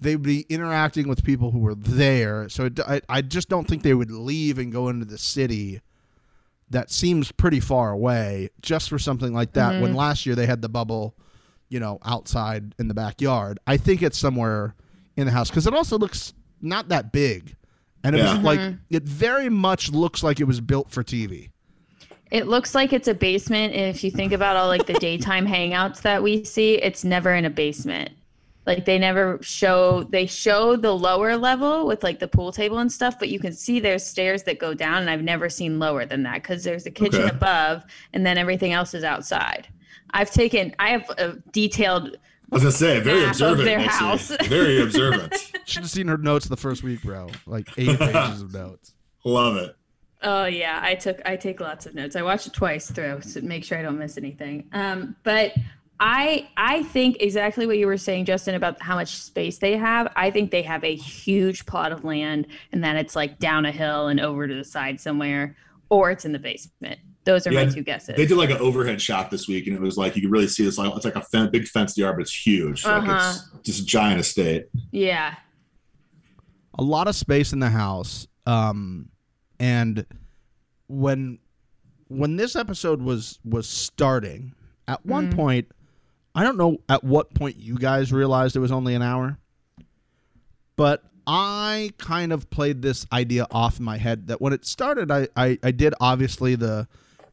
[0.00, 3.82] They'd be interacting with people who were there, so it, I, I just don't think
[3.82, 5.80] they would leave and go into the city.
[6.70, 9.80] That seems pretty far away, just for something like that.
[9.80, 9.98] When mm-hmm.
[9.98, 11.16] last year they had the bubble,
[11.68, 13.58] you know, outside in the backyard.
[13.66, 14.74] I think it's somewhere
[15.16, 17.56] in the house because it also looks not that big,
[18.04, 18.34] and it Yeah.
[18.34, 18.76] was like mm-hmm.
[18.90, 21.50] it very much looks like it was built for TV.
[22.30, 23.74] It looks like it's a basement.
[23.74, 27.44] If you think about all like the daytime hangouts that we see, it's never in
[27.44, 28.10] a basement.
[28.68, 32.92] Like they never show they show the lower level with like the pool table and
[32.92, 36.04] stuff, but you can see there's stairs that go down, and I've never seen lower
[36.04, 37.30] than that because there's a kitchen Okay.
[37.34, 39.66] above, and then everything else is outside.
[40.10, 42.18] I've taken I have a detailed
[42.52, 43.64] I was gonna say, very observant.
[43.64, 43.86] their Mixie.
[43.88, 44.28] house.
[44.48, 45.34] Very observant.
[45.66, 47.28] Should have seen her notes the first week, bro.
[47.46, 48.94] Like eight pages of notes.
[49.24, 49.76] Love it.
[50.22, 52.16] Oh yeah, I took I take lots of notes.
[52.16, 54.68] I watched it twice through to make sure I don't miss anything.
[54.72, 55.52] Um, but
[56.00, 60.12] I I think exactly what you were saying, Justin, about how much space they have.
[60.14, 63.72] I think they have a huge plot of land, and then it's like down a
[63.72, 65.56] hill and over to the side somewhere,
[65.90, 67.00] or it's in the basement.
[67.24, 68.14] Those are Yeah, my two guesses.
[68.16, 70.46] They did like an overhead shot this week, and it was like you could really
[70.48, 70.78] see this.
[70.78, 72.84] like it's like a fen- big fenced yard, but it's huge.
[72.84, 73.32] Like Uh-huh.
[73.34, 74.66] it's just a giant estate.
[74.92, 75.34] yeah,
[76.78, 79.08] a lot of space in the house um
[79.58, 80.06] and
[80.86, 81.38] when
[82.06, 84.54] when this episode was was starting
[84.86, 85.66] at one point
[86.38, 89.36] i don't know at what point you guys realized it was only an hour
[90.76, 95.10] but i kind of played this idea off in my head that when it started
[95.10, 96.86] i i, I did obviously the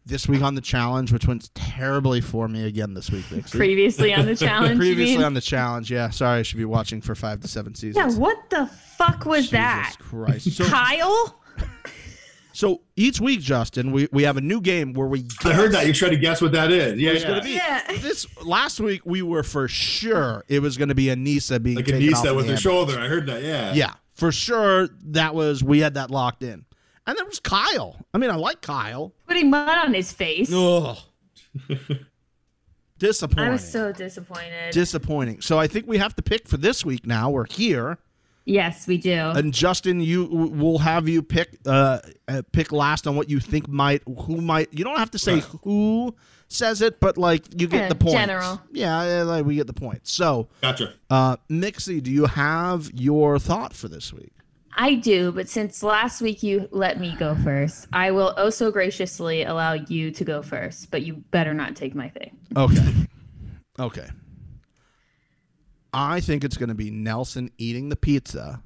[0.07, 3.57] this week on the challenge which went terribly for me again this week Mixie.
[3.57, 4.77] previously on the challenge.
[4.79, 8.15] previously on the challenge yeah sorry i should be watching for five to seven seasons.
[8.15, 10.51] yeah, what the fuck was Jesus that, Christ.
[10.51, 11.39] So, Kyle?
[12.55, 15.25] So each week, Justin, we, we have a new game where we.
[15.43, 15.85] I heard that.
[15.87, 16.97] You try to guess what that is.
[16.97, 17.27] Yeah, It's yeah.
[17.27, 17.81] gonna be Yeah.
[17.99, 19.01] this last week.
[19.05, 22.23] We were for sure it was going to be Aneesa being like taken off Aneesa
[22.23, 22.61] the with her ambulance.
[22.61, 22.97] shoulder.
[22.99, 23.43] I heard that.
[23.43, 23.73] Yeah.
[23.73, 24.87] Yeah, for sure.
[25.07, 26.63] That was we had that locked in,
[27.05, 27.97] and there was Kyle.
[28.13, 29.11] I mean, I like Kyle.
[29.27, 30.49] Putting mud on his face.
[30.53, 30.97] Ugh.
[32.97, 33.49] Disappointing.
[33.49, 34.71] I was so disappointed.
[34.71, 35.41] disappointing.
[35.41, 37.05] So I think we have to pick for this week.
[37.05, 37.97] Now we're here,
[38.45, 39.11] yes, we do.
[39.13, 43.67] and Justin, you will have you pick uh, uh pick last on what you think
[43.67, 44.73] might who might.
[44.73, 45.43] You don't have to say Right.
[45.63, 46.15] who
[46.47, 48.15] says it, but like you get Yeah, the point.
[48.15, 48.61] general.
[48.71, 50.07] Yeah, yeah, like we get the point.
[50.07, 50.93] So, Gotcha.
[51.09, 54.31] uh, Mixie, do you have your thought for this week?
[54.77, 59.43] I do, but since last week you let me go first, I will also graciously
[59.43, 62.37] allow you to go first, but you better not take my thing.
[62.57, 62.93] Okay.
[63.79, 64.07] okay.
[65.95, 68.61] I think it's going to be Nelson eating the pizza,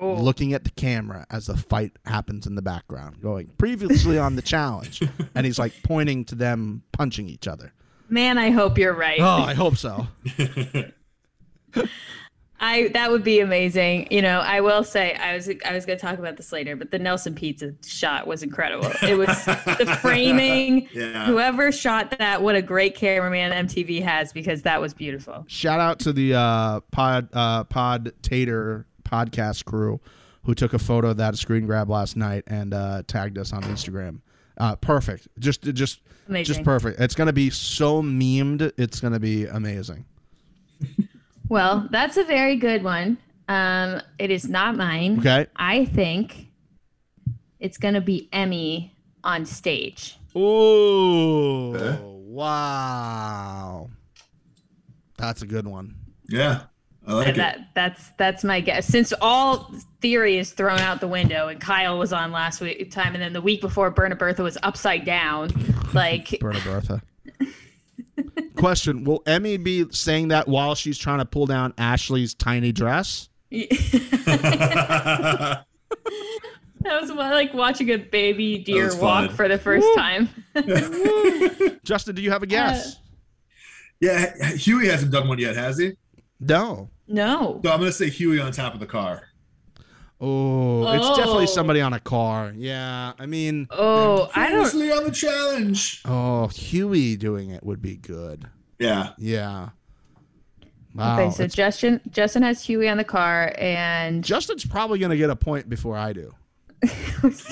[0.00, 0.14] oh.
[0.14, 4.42] looking at the camera as the fight happens in the background, going previously on the
[4.54, 5.00] challenge,
[5.36, 7.72] and he's like pointing to them punching each other.
[8.08, 9.20] Man, I hope you're right.
[9.20, 10.08] Oh, I hope so.
[12.60, 14.08] I that would be amazing.
[14.10, 16.76] You know, I will say I was I was going to talk about this later,
[16.76, 18.90] but the Nelson Pizza shot was incredible.
[19.02, 20.88] It was the framing.
[20.92, 21.26] Yeah.
[21.26, 25.44] Whoever shot that, what a great cameraman MTV has because that was beautiful.
[25.48, 30.00] Shout out to the uh, pod uh, pod tater podcast crew
[30.44, 33.62] who took a photo of that screen grab last night and uh, tagged us on
[33.64, 34.20] Instagram.
[34.56, 35.26] Uh, perfect.
[35.38, 36.54] Just just Amazing.
[36.54, 37.00] just perfect.
[37.00, 38.72] It's gonna be so memed.
[38.78, 40.04] It's gonna be amazing.
[41.48, 43.18] Well, that's a very good one.
[43.48, 45.18] Um, it is not mine.
[45.20, 45.46] Okay.
[45.56, 46.48] I think
[47.60, 48.90] it's going to be Emy
[49.22, 50.18] on stage.
[50.36, 51.98] Ooh, Okay.
[52.02, 53.90] wow.
[55.16, 55.94] That's a good one.
[56.28, 56.62] Yeah.
[57.06, 57.36] I like it.
[57.36, 58.86] that that's that's my guess.
[58.86, 63.12] Since all theory is thrown out the window, and Kyle was on last week time,
[63.14, 65.50] and then the week before, Berna Bertha was upside down.
[65.92, 67.02] Like, Berta Bertha.
[68.56, 73.28] Question Will Emy be saying that while she's trying to pull down Ashley's tiny dress?
[73.50, 75.64] that
[76.82, 79.36] was like watching a baby deer walk fun.
[79.36, 80.28] for the first time.
[81.84, 82.96] Justin, do you have a guess?
[82.96, 82.98] Uh,
[84.00, 84.34] yeah.
[84.54, 85.92] Hughie hasn't done one yet, has he?
[86.40, 86.90] no.
[87.06, 87.60] no.
[87.64, 89.28] So I'm gonna say Hughie on top of the car.
[90.20, 91.46] Oh, it's definitely Oh.
[91.46, 92.52] somebody on a car.
[92.56, 94.60] Yeah, I mean, Oh, I don't.
[94.70, 96.02] Previously on the challenge.
[96.04, 98.46] oh, Hughie doing it would be good.
[98.78, 99.10] Yeah.
[99.18, 99.70] Yeah.
[100.94, 101.14] Wow.
[101.18, 105.16] Okay, so it's- Justin Justin has Hughie on the car, and Justin's probably going to
[105.16, 106.32] get a point before I do.
[106.84, 107.42] he's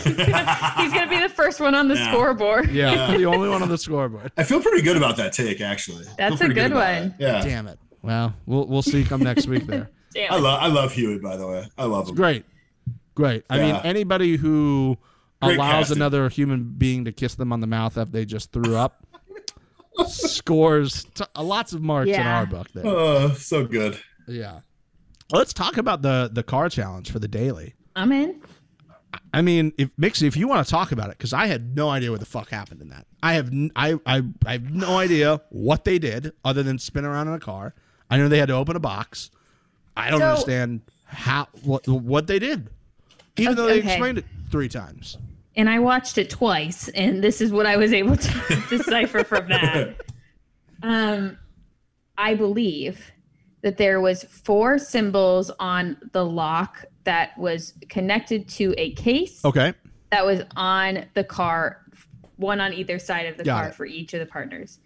[0.93, 2.11] gonna be the first one on the Yeah.
[2.13, 2.71] scoreboard.
[2.71, 4.31] Yeah, the only one on the scoreboard.
[4.37, 6.05] I feel pretty good about that take, actually.
[6.07, 7.05] I That's feel a pretty good about one.
[7.09, 7.13] it.
[7.19, 7.41] Yeah.
[7.43, 7.79] Damn it.
[8.03, 9.89] Well, we'll we'll see come next week there.
[10.15, 10.33] Damn.
[10.35, 10.41] I it.
[10.41, 11.67] love I love Hughie, by the way.
[11.79, 12.15] I love him.
[12.15, 12.45] Great.
[13.15, 13.45] Great.
[13.51, 14.97] I mean, anybody who
[15.43, 15.99] Great allows casting.
[15.99, 19.07] another human being to kiss them on the mouth after they just threw up
[20.07, 22.87] scores t- lots of marks in our book there.
[22.87, 23.99] Oh, so good.
[24.27, 24.61] Yeah.
[25.31, 27.75] Let's talk about the the car challenge for the daily.
[27.97, 28.41] I'm in.
[29.35, 31.89] I mean, if Mixie, if you want to talk about it, because I had no
[31.91, 33.07] idea what the fuck happened in that.
[33.23, 37.05] I have n- I, I I have no idea what they did other than spin
[37.05, 37.75] around in a car.
[38.11, 39.31] I know they had to open a box.
[39.97, 42.69] I don't So- understand how what what they did,
[43.39, 43.89] even though they Okay.
[43.93, 45.19] explained it three times.
[45.57, 49.49] And I watched it twice, and this is what I was able to decipher from
[49.49, 49.97] that.
[50.83, 51.39] Um,
[52.17, 53.11] I believe
[53.63, 59.73] that there was four symbols on the lock that was connected to a case Okay.
[60.11, 61.83] that was on the car,
[62.37, 63.75] one on either side of the Got car it.
[63.75, 64.79] for each of the partners.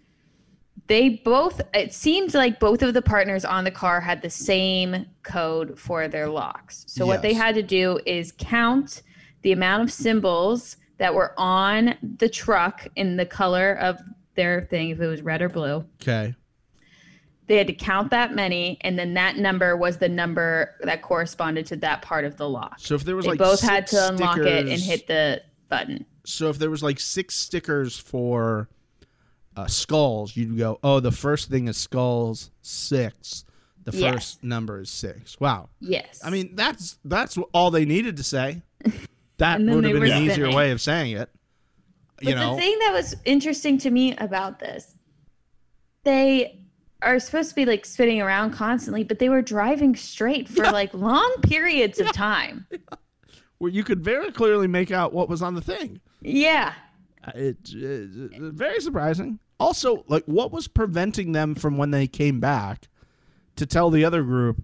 [0.85, 5.05] They both, it seemed like both of the partners on the car had the same
[5.23, 6.85] code for their locks.
[6.87, 9.01] So, what they had to do is count
[9.41, 13.99] the amount of symbols that were on the truck in the color of
[14.35, 15.85] their thing, if it was red or blue.
[16.01, 16.35] Okay.
[17.47, 21.65] They had to count that many, and then that number was the number that corresponded
[21.67, 22.75] to that part of the lock.
[22.79, 26.05] So if there was They like both had to unlock it and hit the button.
[26.25, 28.67] So if there was like six stickers for
[29.57, 33.43] uh, skulls, you'd go, oh, the first thing is skulls six.
[33.85, 34.13] The Yes.
[34.13, 35.39] first number is six.
[35.39, 35.69] Wow.
[35.79, 36.19] Yes.
[36.23, 38.61] I mean, that's that's all they needed to say.
[39.39, 41.29] That would have been an easier way of saying it.
[42.15, 44.95] But You know, the thing that was interesting to me about this,
[46.03, 46.59] they
[47.03, 50.91] are supposed to be like spinning around constantly, but they were driving straight for like
[50.95, 52.65] long periods of time.
[53.59, 55.99] where you could very clearly make out what was on the thing.
[56.21, 56.73] Yeah.
[57.23, 59.37] Uh, It, it, it- very surprising.
[59.59, 62.87] Also, like, what was preventing them from when they came back
[63.55, 64.61] to tell the other group,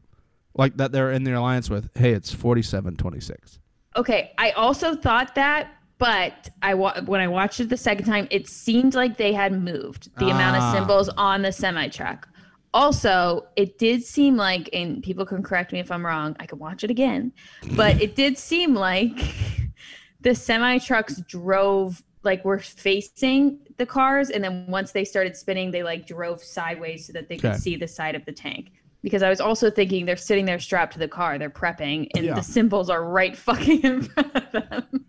[0.56, 3.60] like that they're in the alliance with, hey, it's forty-seven twenty-six.
[3.96, 4.32] Okay.
[4.38, 8.50] I also thought that but I wa- when I watched it the second time, it
[8.50, 10.74] seemed like they had moved the amount of Ah.
[10.74, 12.28] symbols on the semi truck.
[12.74, 16.36] Also, it did seem like, and people can correct me if I'm wrong.
[16.40, 17.32] I can watch it again,
[17.78, 19.18] but it did seem like
[20.22, 25.72] the semi trucks drove like were facing the cars, and then once they started spinning,
[25.72, 27.60] they like drove sideways so that they could Okay.
[27.60, 28.72] see the side of the tank.
[29.02, 32.26] Because I was also thinking they're sitting there strapped to the car, they're prepping, and
[32.26, 32.36] Yeah.
[32.36, 35.06] the symbols are right fucking in front of them.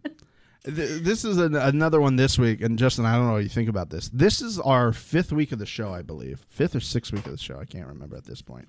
[0.64, 3.68] This is an, another one this week, and Justin, I don't know what you think
[3.68, 4.08] about this.
[4.08, 7.32] This is our fifth week of the show, I believe, fifth or sixth week of
[7.32, 7.58] the show.
[7.58, 8.66] I can't remember at this point.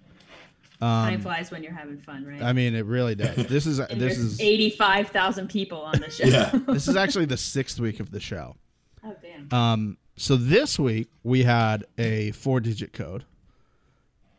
[0.79, 2.41] Time flies when you're having fun, right?
[2.41, 3.35] I mean, it really does.
[3.47, 6.25] This is and this is 85,000 people on the show.
[6.25, 6.51] Yeah.
[6.67, 8.55] this is actually the sixth week of the show.
[9.03, 9.53] oh, damn.
[9.57, 13.25] Um, so this week we had a four-digit code.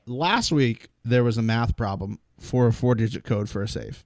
[0.07, 4.05] Last week there was a math problem for a four-digit code for a safe.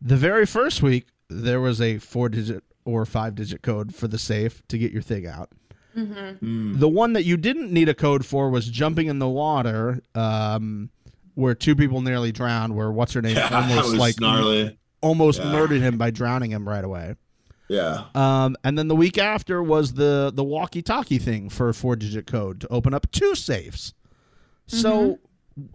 [0.00, 4.76] The very first week there was a four-digit or five-digit code for the safe to
[4.78, 5.50] get your thing out.
[5.94, 10.88] The one that you didn't need a code for was jumping in the water, um,
[11.34, 12.74] where two people nearly drowned.
[12.74, 14.78] Where what's her name that almost like gnarly.
[15.00, 15.52] almost Yeah.
[15.52, 17.14] murdered him by drowning him right away.
[17.68, 18.04] Yeah.
[18.14, 22.26] Um, and then the week after was the the walkie talkie thing for four digit
[22.26, 23.94] code to open up two safes.
[24.66, 25.18] So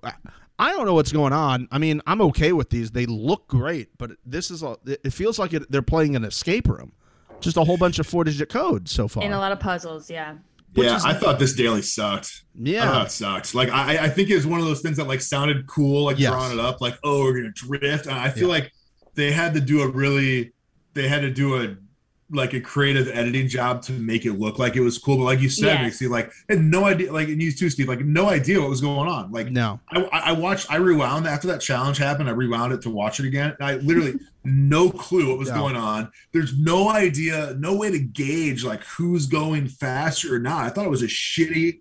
[0.03, 0.13] I-
[0.59, 1.67] I don't know what's going on.
[1.71, 2.89] I mean, I'm okay with these.
[2.89, 6.67] They look great, but this is a, it feels like it, they're playing an escape
[6.67, 6.93] room.
[7.41, 9.23] Just a whole bunch of four digit codes so far.
[9.23, 10.33] And a lot of puzzles, yeah.
[10.73, 12.43] Yeah, is- I thought this daily sucked.
[12.55, 12.91] I yeah.
[12.91, 13.55] thought it sucked.
[13.55, 16.19] Like I, I think it was one of those things that like sounded cool, like
[16.19, 16.31] Yes.
[16.31, 18.05] drawing it up, like oh we're gonna drift.
[18.07, 18.71] And I feel like
[19.15, 20.53] they had to do a really,
[20.93, 21.75] they had to do a
[22.29, 25.17] like a creative editing job to make it look like it was cool.
[25.17, 25.95] But like you said, Yes.
[25.99, 28.81] see, like had no idea, like and you too, Steve, like no idea what was
[28.81, 29.31] going on.
[29.31, 29.79] Like No.
[29.89, 32.27] I, I watched, I rewound after that challenge happened.
[32.27, 33.55] I rewound it to watch it again.
[33.59, 35.55] And I literally no clue what was Yeah.
[35.57, 36.11] going on.
[36.33, 40.65] There's no idea, no way to gauge like who's going faster or not.
[40.65, 41.79] I thought it was a shitty,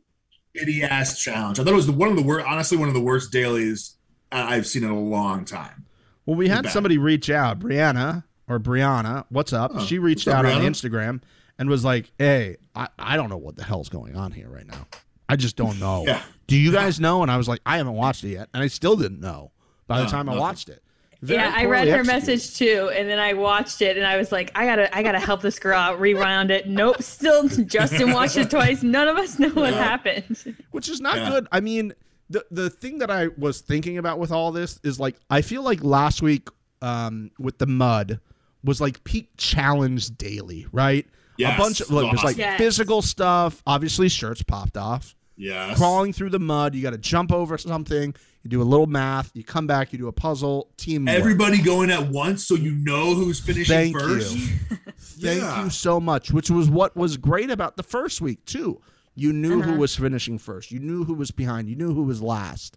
[0.56, 1.58] shitty ass challenge.
[1.58, 3.96] I thought it was the, one of the worst, honestly, one of the worst dailies
[4.30, 5.86] I- I've seen in a long time.
[6.24, 9.24] Well, we had somebody reach out, Brianna or Brianna.
[9.28, 9.72] What's up?
[9.74, 11.22] Oh, she reached what's up, out on Instagram
[11.58, 14.66] and was like, "Hey, I, I don't know what the hell's going on here right
[14.66, 14.86] now.
[15.28, 16.04] I just don't know.
[16.06, 16.22] Yeah.
[16.46, 18.66] Do you guys know?" And I was like, "I haven't watched it yet," and I
[18.68, 19.50] still didn't know
[19.86, 20.82] by the No, time I watched it.
[21.22, 22.26] Very yeah, I read poorly her executed.
[22.26, 25.18] message too, and then I watched it, and I was like, I gotta, I gotta
[25.18, 25.98] help this girl out.
[25.98, 26.68] Rewound it.
[26.68, 28.82] Nope, still Justin watched it twice.
[28.82, 29.82] None of us know what Yeah.
[29.82, 30.54] happened.
[30.72, 31.30] which is not Yeah.
[31.30, 31.48] good.
[31.50, 31.94] I mean,
[32.28, 35.62] the the thing that I was thinking about with all this is like I feel
[35.62, 36.48] like last week
[36.82, 38.20] um, with the mud
[38.66, 41.06] was like peak challenge daily, right?
[41.38, 41.58] Yes.
[41.58, 42.58] A bunch of look, there's like Yes.
[42.58, 43.62] physical stuff.
[43.66, 45.14] Obviously, shirts popped off.
[45.36, 45.74] Yeah.
[45.74, 48.14] Crawling through the mud, you got to jump over something.
[48.42, 49.30] You do a little math.
[49.34, 49.92] You come back.
[49.92, 50.68] You do a puzzle.
[50.76, 51.08] Team.
[51.08, 54.34] Everybody going at once so you know who's finishing Thank first.
[54.36, 54.46] you.
[54.98, 55.64] Thank Yeah.
[55.64, 56.30] you so much.
[56.32, 58.80] Which was what was great about the first week too.
[59.14, 59.80] You knew who Uh-huh.
[59.80, 60.70] was finishing first.
[60.70, 61.68] You knew who was behind.
[61.68, 62.76] You knew who was last.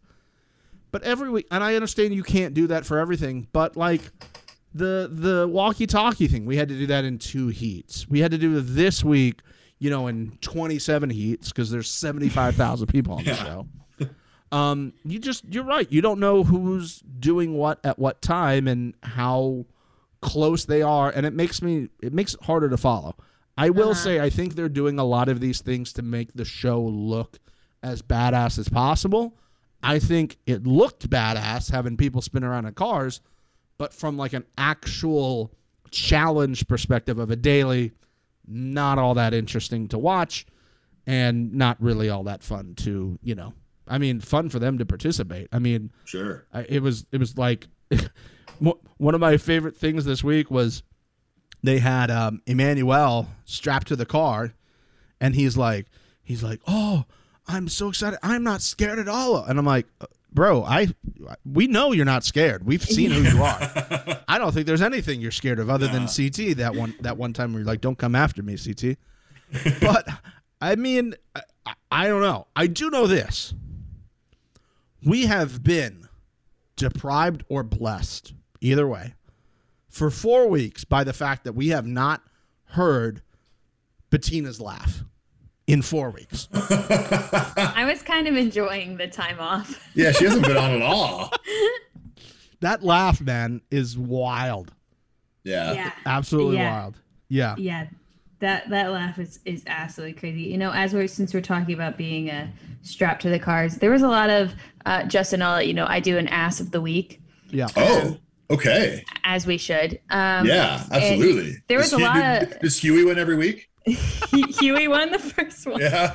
[0.91, 3.47] But every week, and I understand you can't do that for everything.
[3.53, 4.01] But like
[4.73, 8.07] the the walkie talkie thing, we had to do that in two heats.
[8.07, 9.41] We had to do this week,
[9.79, 13.43] you know, in twenty seven heats because there's seventy five thousand people on the Yeah.
[13.43, 13.67] show.
[14.51, 15.89] Um, you just you're right.
[15.91, 19.65] You don't know who's doing what at what time and how
[20.21, 23.15] close they are, and it makes me it makes it harder to follow.
[23.57, 26.45] I will say I think they're doing a lot of these things to make the
[26.45, 27.37] show look
[27.83, 29.37] as badass as possible.
[29.83, 33.21] I think it looked badass having people spin around in cars,
[33.79, 35.51] but from like an actual
[35.89, 37.93] challenge perspective of a daily,
[38.47, 40.45] not all that interesting to watch
[41.07, 43.53] and not really all that fun to, you know.
[43.87, 45.47] I mean, fun for them to participate.
[45.51, 46.45] I mean, Sure.
[46.53, 47.67] I, it was it was like
[48.59, 50.83] one of my favorite things this week was
[51.63, 54.53] they had um, Emanuel strapped to the car,
[55.19, 55.87] and he's like
[56.21, 57.05] he's like, oh,
[57.47, 58.19] I'm so excited.
[58.21, 59.37] I'm not scared at all.
[59.43, 60.87] And I'm like, "Uh, bro, I
[61.45, 62.65] we know you're not scared.
[62.65, 63.59] We've seen who you are.
[64.27, 66.57] I don't think there's anything you're scared of other than CT.
[66.57, 68.97] That one that one time where you're like, don't come after me, CT.
[69.81, 70.07] but
[70.61, 72.45] I mean, I, I- I don't know.
[72.55, 73.53] I do know this.
[75.03, 76.07] We have been
[76.75, 79.15] deprived or blessed, either way,
[79.87, 82.21] for four weeks by the fact that we have not
[82.65, 83.23] heard
[84.11, 85.03] Bettina's laugh
[85.69, 86.47] in four weeks.
[86.53, 89.87] I was kind of enjoying the time off.
[89.93, 91.31] Yeah, she hasn't been on at all.
[92.61, 94.73] that laugh, man, is wild.
[95.43, 95.91] Yeah.
[96.05, 96.71] Absolutely Yeah.
[96.81, 96.95] wild.
[97.29, 97.55] Yeah.
[97.57, 97.87] Yeah,
[98.39, 100.41] that that laugh is is absolutely crazy.
[100.41, 102.47] You know, as we're since we're talking about being uh,
[102.81, 104.53] strapped to the cars, there was a lot of
[104.85, 105.41] uh, Justin.
[105.43, 105.85] I'll let you know.
[105.87, 107.21] I do an ass of the week.
[107.51, 107.67] Yeah.
[107.75, 108.17] Oh.
[108.51, 109.03] Okay.
[109.23, 109.99] as we should.
[110.09, 111.57] Um, yeah, absolutely.
[111.67, 113.68] there was Does a lot did- of- Does Hughie win every week?
[114.59, 115.79] Hughie won the first one.
[115.81, 116.13] Yeah.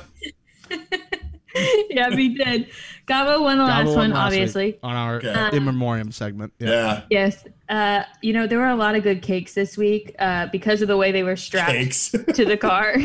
[1.89, 2.67] yeah, we did.
[3.07, 4.79] Gabo won the Gabo last won one, last week obviously.
[4.83, 5.57] on our Okay.
[5.57, 6.53] in memoriam segment.
[6.59, 6.69] Yeah.
[6.69, 7.01] Yeah.
[7.09, 7.43] Yes.
[7.69, 10.87] Uh, you know, there were a lot of good cakes this week uh, because of
[10.87, 12.95] the way they were strapped to the car.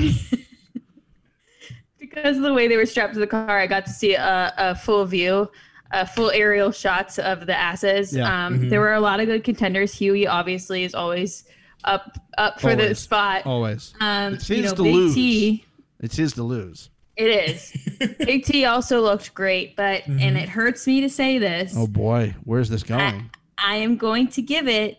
[1.99, 4.53] because of the way they were strapped to the car, I got to see a,
[4.57, 5.51] a full view,
[5.93, 8.15] a full aerial shots of the asses.
[8.17, 8.47] Yeah.
[8.47, 8.71] Um, Mhm.
[8.71, 9.95] There were a lot of good contenders.
[9.95, 11.45] Hughie obviously is always
[11.85, 13.47] up up for the spot.
[13.47, 13.95] Always.
[14.01, 15.15] Um, It's you his know, to Big lose.
[15.15, 15.65] T.
[16.01, 16.91] It's his to lose.
[17.17, 18.17] It is.
[18.19, 20.43] Big T also looked great, but and Mhm.
[20.43, 21.75] it hurts me to say this.
[21.77, 23.31] Oh boy, where's this going?
[23.59, 24.99] I am going to give it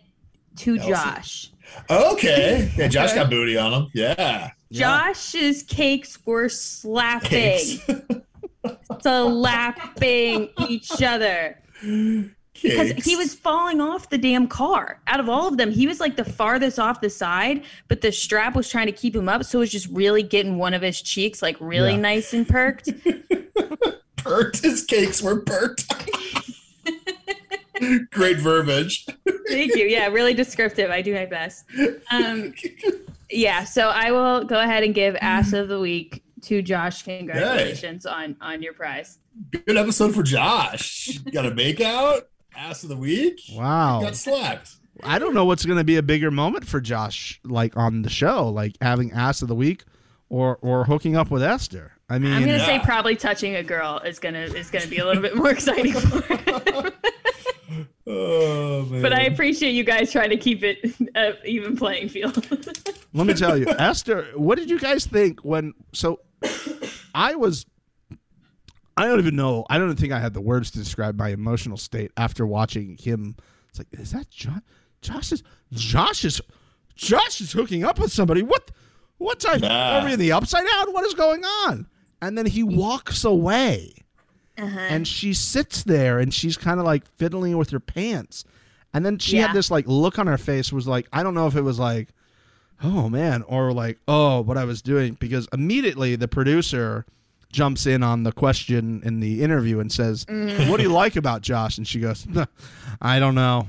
[0.58, 0.90] to Elsie.
[0.92, 1.50] Josh.
[1.90, 2.70] okay.
[2.76, 3.90] Yeah, Josh got booty on him.
[3.94, 4.50] Yeah.
[4.72, 7.78] Josh's cakes were slapping, Cakes.
[9.02, 11.58] slapping each other.
[12.62, 15.00] Because he was falling off the damn car.
[15.06, 18.12] Out of all of them, he was like the farthest off the side, but the
[18.12, 19.44] strap was trying to keep him up.
[19.44, 22.00] So it was just really getting one of his cheeks like really Yeah.
[22.00, 22.90] nice and perked.
[24.16, 24.62] perked.
[24.62, 25.84] His cakes were perked.
[28.12, 29.06] Great verbiage.
[29.48, 29.86] Thank you.
[29.86, 30.90] Yeah, really descriptive.
[30.90, 31.64] I do my best.
[32.10, 32.54] Um,
[33.30, 37.02] yeah, so I will go ahead and give ass of the week to Josh.
[37.02, 39.18] Congratulations on on your prize.
[39.66, 41.18] Good episode for Josh.
[41.32, 42.28] Got a make out.
[42.56, 43.40] Ass of the week.
[43.52, 44.00] Wow.
[44.02, 44.76] Got slapped.
[45.02, 48.10] I don't know what's going to be a bigger moment for Josh, like on the
[48.10, 49.84] show, like having ass of the week,
[50.28, 51.92] or or hooking up with Esther.
[52.08, 55.06] I mean, I'm gonna say probably touching a girl is gonna is gonna be a
[55.06, 56.92] little bit more exciting for him.
[58.06, 59.00] Oh man.
[59.00, 62.46] but I appreciate you guys trying to keep it uh, even playing field.
[63.14, 64.26] let me tell you, Esther.
[64.34, 65.72] What did you guys think when?
[65.92, 66.20] So,
[67.14, 67.64] I was.
[68.96, 69.64] I don't even know.
[69.70, 73.36] I don't think I had the words to describe my emotional state after watching him.
[73.70, 74.60] It's like, is that Josh?
[75.00, 76.40] Josh is Josh is
[76.94, 78.42] Josh is hooking up with somebody.
[78.42, 78.70] What?
[79.18, 79.60] What time?
[79.60, 79.98] Nah.
[80.00, 80.92] Are we in the upside down?
[80.92, 81.86] What is going on?
[82.20, 83.94] And then he walks away.
[84.58, 84.78] Uh-huh.
[84.78, 88.44] and she sits there and she's kind of like fiddling with her pants
[88.92, 89.46] and then she Yeah.
[89.46, 91.78] had this like look on her face was like i don't know if it was
[91.78, 92.10] like
[92.84, 97.06] oh man or like oh what i was doing because immediately the producer
[97.52, 100.68] jumps in on the question in the interview and says Mm.
[100.70, 102.26] what do you like about josh and she goes
[103.02, 103.68] i don't know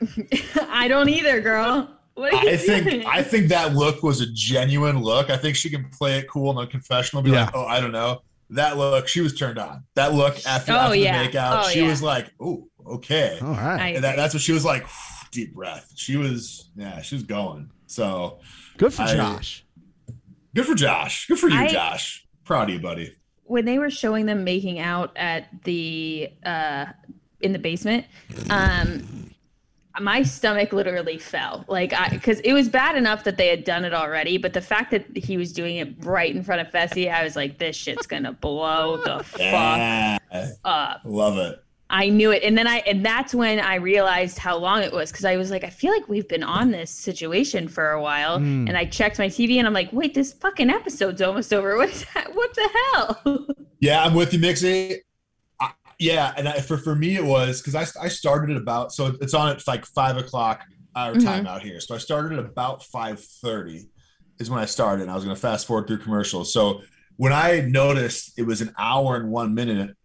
[0.68, 1.88] I don't either, girl.
[2.14, 3.06] What are you I think doing?
[3.06, 5.30] I think that look was a genuine look.
[5.30, 7.22] I think she can play it cool in the confessional.
[7.22, 7.44] Be Yeah.
[7.44, 8.22] like, oh, I don't know.
[8.50, 9.84] That look, she was turned on.
[9.94, 11.22] That look after, Oh, after yeah.
[11.22, 11.88] the makeout, Oh, she yeah.
[11.88, 13.38] was like, oh, okay.
[13.40, 14.84] all right And that, that's what she was like.
[15.30, 15.92] Deep breath.
[15.94, 17.70] She was, yeah, she was going.
[17.86, 18.40] So
[18.78, 19.64] good for I- josh
[20.54, 21.28] good for Josh.
[21.28, 22.21] Good for you, I- Josh.
[22.52, 23.14] Proud of you, buddy.
[23.44, 26.86] when they were showing them making out at the uh
[27.40, 28.06] in the basement
[28.50, 29.28] um
[30.00, 33.84] my stomach literally fell like i because it was bad enough that they had done
[33.84, 37.12] it already but the fact that he was doing it right in front of Fessy,
[37.12, 40.18] i was like this shit's gonna blow the fuck Yeah,
[40.64, 41.62] up love it.
[41.92, 45.12] I knew it and then i and that's when i realized how long it was
[45.12, 48.38] because i was like i feel like we've been on this situation for a while
[48.40, 48.66] Mm.
[48.68, 51.90] and i checked my tv and i'm like wait this fucking episode's almost over what
[51.90, 53.46] is that what the hell
[53.80, 54.98] Yeah, I'm with you, Mixie.
[55.60, 58.92] I, yeah, and I, for for me it was because I I started at about
[58.92, 60.62] so it's on at like five o'clock
[60.94, 61.24] our Mhm.
[61.24, 61.80] time out here.
[61.80, 63.88] So I started at about five thirty
[64.38, 65.02] is when I started.
[65.02, 66.52] And I was going to fast forward through commercials.
[66.52, 66.82] So
[67.16, 69.96] when I noticed it was an hour and one minute,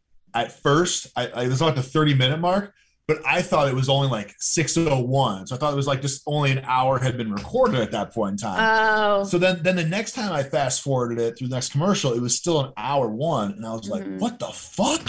[0.43, 2.73] at first I, I it was like the thirty minute mark,
[3.07, 5.47] but I thought it was only like six oh one.
[5.47, 8.13] So I thought it was like just only an hour had been recorded at that
[8.13, 8.59] point in time.
[8.59, 12.13] oh So then, then the next time I fast forwarded it through the next commercial,
[12.13, 14.19] it was still an hour one, and I was like, Mhm.
[14.19, 15.01] "What the fuck?"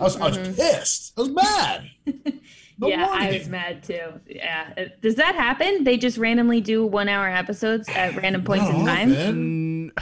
[0.00, 0.56] I was, I was Mhm.
[0.56, 1.12] pissed.
[1.16, 1.90] I was mad.
[2.78, 4.00] No yeah, I was mad too.
[4.26, 4.72] Yeah.
[4.76, 5.84] Uh, Does that happen?
[5.84, 9.12] They just randomly do one hour episodes at random points in time?
[9.12, 9.92] often.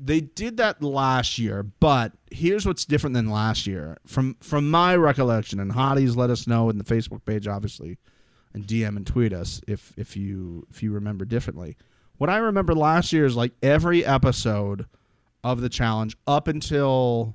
[0.00, 3.98] Mm, they did that last year, but here's what's different than last year.
[4.06, 7.98] From from my recollection, and Hotties let us know in the Facebook page, obviously,
[8.54, 11.76] and DM and tweet us if if you if you remember differently.
[12.18, 14.86] What I remember last year is like every episode
[15.42, 17.34] of the challenge up until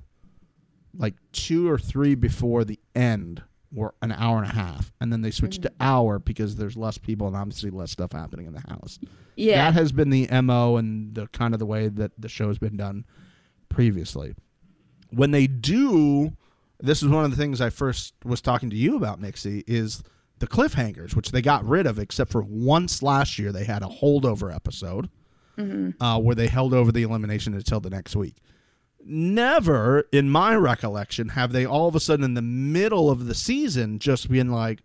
[0.95, 3.41] like two or three before the end
[3.71, 6.97] were an hour and a half, and then they switched to hour because there's less
[6.97, 8.99] people and obviously less stuff happening in the house
[9.35, 9.65] Yeah.
[9.65, 12.77] that has been the mo and the kind of the way that the show's been
[12.77, 13.05] done
[13.69, 14.35] previously.
[15.11, 16.35] When they do
[16.81, 20.03] this is one of the things i first was talking to you about mixie is
[20.39, 23.87] the cliffhangers which they got rid of except for once last year they had a
[23.87, 25.09] holdover episode
[26.01, 28.35] uh, where they held over the elimination until the next week.
[29.07, 33.35] Never in my recollection have they all of a sudden in the middle of the
[33.35, 34.79] season just been like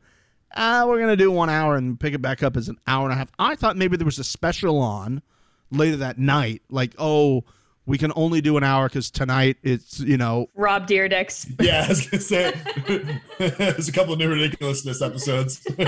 [0.55, 3.13] uh, we're gonna do one hour and pick it back up as an hour and
[3.13, 3.31] a half.
[3.39, 5.23] I thought maybe there was a special on
[5.71, 7.45] later that night, like oh,
[7.87, 11.47] we can only do an hour because tonight it's you know Rob Dyrdek's.
[11.61, 12.53] Yeah, I was gonna say
[13.39, 15.67] there's a couple of new ridiculousness episodes.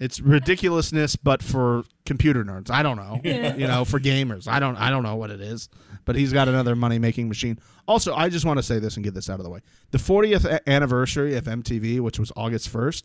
[0.00, 2.70] it's ridiculousness, but for computer nerds.
[2.70, 3.54] I don't know, Yeah.
[3.56, 4.48] you know, for gamers.
[4.48, 5.68] I don't I don't know what it is,
[6.04, 7.58] but he's got another money making machine.
[7.88, 9.60] Also, I just want to say this and get this out of the way:
[9.90, 13.04] the 40th anniversary of MTV, which was August 1st,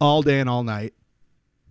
[0.00, 0.94] all day and all night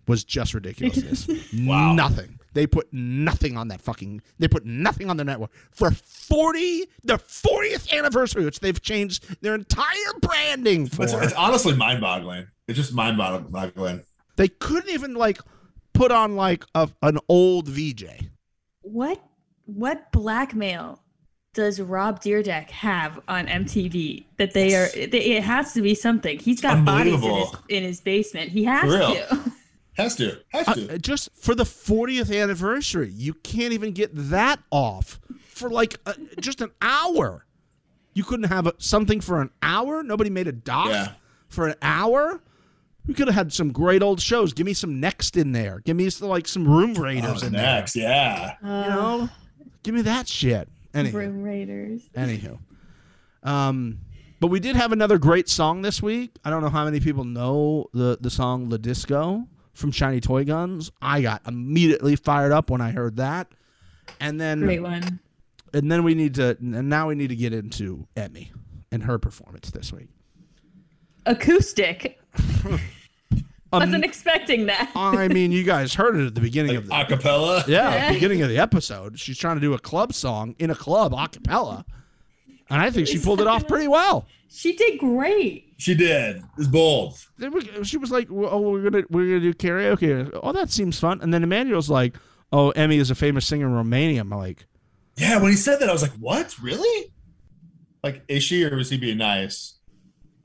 [0.08, 1.28] was just ridiculousness.
[1.66, 1.94] Wow.
[1.94, 2.40] Nothing.
[2.54, 4.22] They put nothing on that fucking.
[4.40, 9.56] They put nothing on the network for 40 the 40th anniversary, which they've changed their
[9.56, 11.04] entire branding for.
[11.04, 12.48] it's, it's honestly mind-boggling.
[12.68, 14.04] It's just mind-boggling.
[14.36, 15.40] They couldn't even like
[15.94, 18.06] put on like a, an old VJ.
[18.82, 19.22] What
[19.66, 21.04] what blackmail
[21.54, 24.88] does Rob Dyrdek have on MTV that they are?
[24.90, 26.38] They, it has to be something.
[26.40, 28.52] He's got bodies in his, in his basement.
[28.52, 29.52] He has to.
[29.98, 30.40] Has to.
[30.54, 30.94] Has to.
[30.94, 36.14] Uh, just for the 40th anniversary, you can't even get that off for like uh,
[36.40, 37.46] just an hour.
[38.14, 40.02] You couldn't have a, something for an hour.
[40.02, 41.12] Nobody made a doc Yeah.
[41.50, 42.42] for an hour.
[43.08, 44.54] We could have had some great old shows.
[44.54, 45.82] Give me some Next in there.
[45.84, 48.56] Give me some, like some Room Raiders Oh, in next, yeah.
[48.62, 48.84] there.
[48.84, 49.30] You know,
[49.84, 50.70] give me that shit.
[50.94, 52.02] Anyway, Room Raiders.
[52.16, 52.58] Anywho,
[53.44, 54.00] um,
[54.40, 56.32] but we did have another great song this week.
[56.44, 60.46] I don't know how many people know the the song "Le Disko" from Shiny Toy
[60.46, 60.92] Guns.
[61.02, 63.52] I got immediately fired up when I heard that,
[64.20, 65.20] and then Great one.
[65.74, 68.50] and then we need to and now we need to get into Emy
[68.92, 70.10] and her performance this week.
[71.26, 72.20] Acoustic.
[73.72, 74.92] Um, Wasn't expecting that.
[74.96, 77.68] I mean, you guys heard it at the beginning of the Acapella.
[77.68, 79.20] yeah beginning of the episode.
[79.20, 81.86] She's trying to do a club song in a club a cappella,
[82.70, 84.26] and I think she pulled it off pretty well.
[84.52, 85.74] She did great.
[85.78, 86.42] She did.
[86.58, 87.18] It's bold.
[87.38, 91.00] Then we- she was like, "Oh, we're gonna we're gonna do karaoke." Oh, that seems
[91.00, 91.20] fun.
[91.22, 92.16] And then Emanuel's like,
[92.52, 94.66] "Oh, Emy is a famous singer in Romania." I'm like,
[95.18, 96.58] Yeah, when he said that, I was like, what?
[96.60, 97.12] Really?
[98.04, 99.76] Like, is she or was he being nice?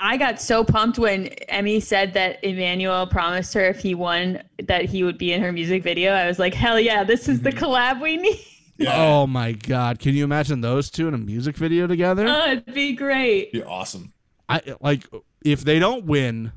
[0.00, 4.84] I got so pumped when Emy said that Emanuel promised her if he won that
[4.84, 6.12] he would be in her music video.
[6.12, 7.64] I was like, hell yeah, this is the mm-hmm.
[7.64, 8.40] collab we need.
[8.76, 8.96] Yeah.
[8.96, 12.74] "Oh my god, can you imagine those two in a music video together?" Oh, it'd
[12.74, 13.52] be great.
[13.52, 14.12] Be awesome.
[14.48, 15.06] I like
[15.44, 16.52] if they don't win,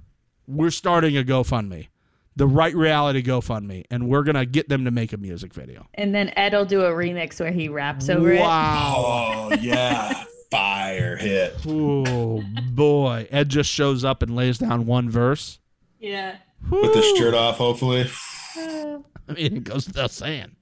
[0.47, 1.89] we're starting a GoFundMe,
[2.35, 5.85] the right reality GoFundMe, and we're gonna get them to make a music video.
[5.93, 8.39] And then Ed'll do a remix where he raps over it.
[8.39, 9.49] wow.
[9.51, 10.23] Oh, yeah.
[10.51, 11.55] Fire hit.
[11.67, 15.59] Oh boy, Ed just shows up and lays down one verse.
[15.99, 16.37] Yeah.
[16.69, 18.09] With the shirt off, hopefully.
[18.57, 18.99] I
[19.35, 20.51] mean, it goes without saying.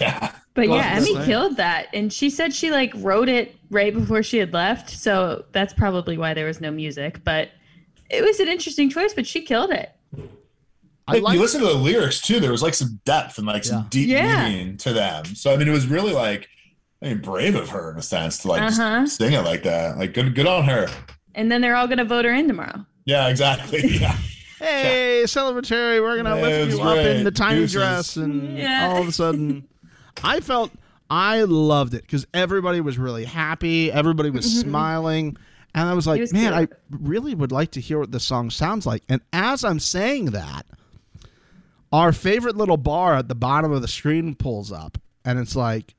[0.00, 0.32] Yeah.
[0.54, 1.24] But Well, yeah, Emy fine.
[1.24, 1.86] killed that.
[1.94, 4.90] And she said she like wrote it right before she had left.
[4.90, 7.22] So that's probably why there was no music.
[7.22, 7.50] But
[8.10, 9.92] it was an interesting choice, but she killed it.
[11.06, 12.40] I Like, like you listen to the lyrics too.
[12.40, 14.48] There was like some depth and like some deep Yeah.
[14.48, 15.26] meaning to them.
[15.26, 16.48] So I mean, it was really like,
[17.04, 19.06] I mean, brave of her in a sense to like Uh-huh.
[19.06, 19.98] sing it like that.
[19.98, 20.88] Like, good, good on her.
[21.34, 22.86] And then they're all gonna vote her in tomorrow.
[23.04, 23.86] Yeah, exactly.
[23.98, 24.16] Yeah.
[24.58, 27.72] hey, celebratory, we're gonna Yeah, lift it was you up in the tiny Deuces.
[27.74, 28.88] dress, and Yeah.
[28.88, 29.68] all of a sudden,
[30.24, 30.70] I felt
[31.10, 35.36] I loved it because everybody was really happy, everybody was smiling,
[35.74, 38.48] and I was like, was man, I really would like to hear what this song
[38.48, 39.02] sounds like.
[39.10, 40.64] And as I'm saying that,
[41.92, 44.96] our favorite little bar at the bottom of the screen pulls up,
[45.26, 45.94] and it's like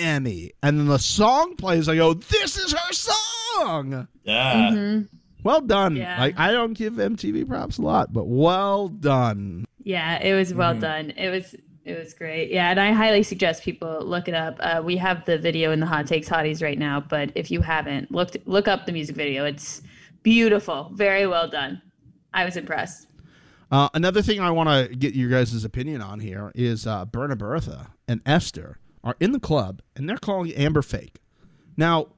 [0.00, 1.88] Emy, and then the song plays.
[1.88, 4.08] I go, this is her song.
[4.24, 4.70] Yeah.
[4.72, 5.08] Mhm.
[5.42, 5.96] Well done.
[5.96, 6.18] Yeah.
[6.18, 9.64] Like I don't give MTV props a lot, but well done.
[9.82, 10.80] Yeah, it was well Mm-hmm.
[10.80, 11.10] done.
[11.10, 12.50] It was it was great.
[12.50, 14.56] Yeah, and I highly suggest people look it up.
[14.60, 17.60] Uh, we have the video in the Hot Takes Hotties right now, but if you
[17.62, 19.44] haven't, look look up the music video.
[19.46, 19.80] It's
[20.22, 21.80] beautiful, very well done.
[22.34, 23.06] I was impressed.
[23.72, 27.36] Uh, another thing I want to get your guys' opinion on here is uh, Berna
[27.36, 31.16] Bertha and Esther are in the club and they're calling Amber fake.
[31.76, 32.08] Now,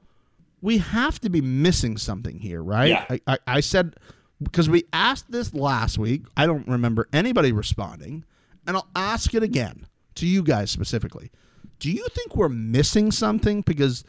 [0.61, 2.89] we have to be missing something here, right?
[2.89, 3.05] Yeah.
[3.09, 3.95] I, I, I said,
[4.41, 6.23] because we asked this last week.
[6.35, 8.25] I don't remember anybody responding.
[8.65, 11.31] And I'll ask it again to you guys specifically.
[11.79, 13.61] Do you think we're missing something?
[13.61, 14.05] Because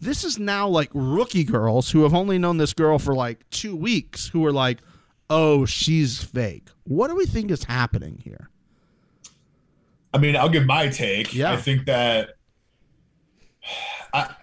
[0.00, 3.74] this is now like rookie girls who have only known this girl for like two
[3.74, 4.78] weeks who are like,
[5.30, 6.68] oh, she's fake.
[6.84, 8.50] What do we think is happening here?
[10.12, 11.34] I mean, I'll give my take.
[11.34, 11.52] Yeah.
[11.52, 12.30] I think that
[14.12, 14.34] I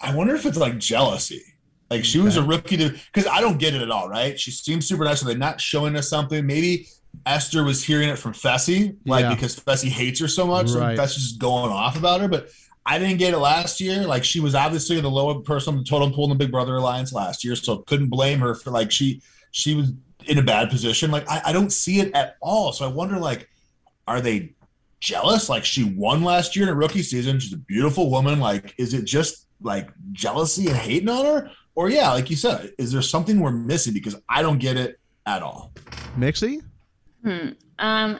[0.00, 1.42] I wonder if it's like jealousy.
[1.90, 4.38] Like she was a rookie to because I don't get it at all, right?
[4.38, 5.20] She seems super nice.
[5.20, 6.46] So they're not showing us something.
[6.46, 6.88] Maybe
[7.26, 9.34] Esther was hearing it from Fessy, like Yeah.
[9.34, 10.70] because Fessy hates her so much.
[10.70, 10.96] Right.
[10.96, 12.28] So Fessy's just going off about her.
[12.28, 12.48] But
[12.86, 14.06] I didn't get it last year.
[14.06, 16.76] Like she was obviously the lower person on the totem pole in the Big Brother
[16.76, 17.56] alliance last year.
[17.56, 19.20] So couldn't blame her for like she
[19.50, 19.92] she was
[20.26, 21.10] in a bad position.
[21.10, 22.72] Like I, I don't see it at all.
[22.72, 23.48] So I wonder, like,
[24.10, 24.54] are they
[24.98, 25.48] jealous?
[25.48, 27.38] Like she won last year in a rookie season.
[27.38, 28.40] She's a beautiful woman.
[28.40, 31.50] Like, is it just like jealousy and hating on her?
[31.76, 33.94] Or yeah, like you said, is there something we're missing?
[33.94, 35.72] Because I don't get it at all.
[36.18, 36.60] Mixie?
[37.24, 37.50] Hmm.
[37.78, 38.18] Um,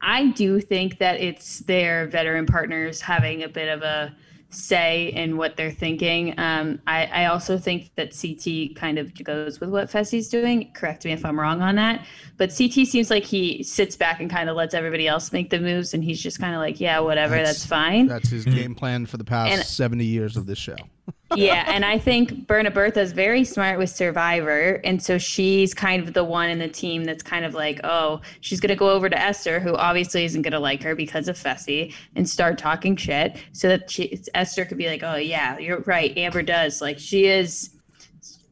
[0.00, 4.14] I do think that it's their veteran partners having a bit of a
[4.54, 6.38] say in what they're thinking.
[6.38, 10.70] Um, I, I also think that CT kind of goes with what Fessy's doing.
[10.74, 12.04] Correct me if I'm wrong on that.
[12.36, 15.60] But CT seems like he sits back and kind of lets everybody else make the
[15.60, 18.06] moves, and he's just kind of like, yeah, whatever, that's, That's- fine.
[18.06, 20.76] That's his game plan for the past And- 70 years of this show.
[21.36, 26.14] yeah, and I think Berna Bertha's very smart with Survivor, and so she's kind of
[26.14, 29.18] the one in the team that's kind of like, oh, she's gonna go over to
[29.18, 33.68] Esther, who obviously isn't gonna like her because of Fessy, and start talking shit, so
[33.68, 37.70] that she, Esther could be like, oh yeah, you're right, Amber does like she is.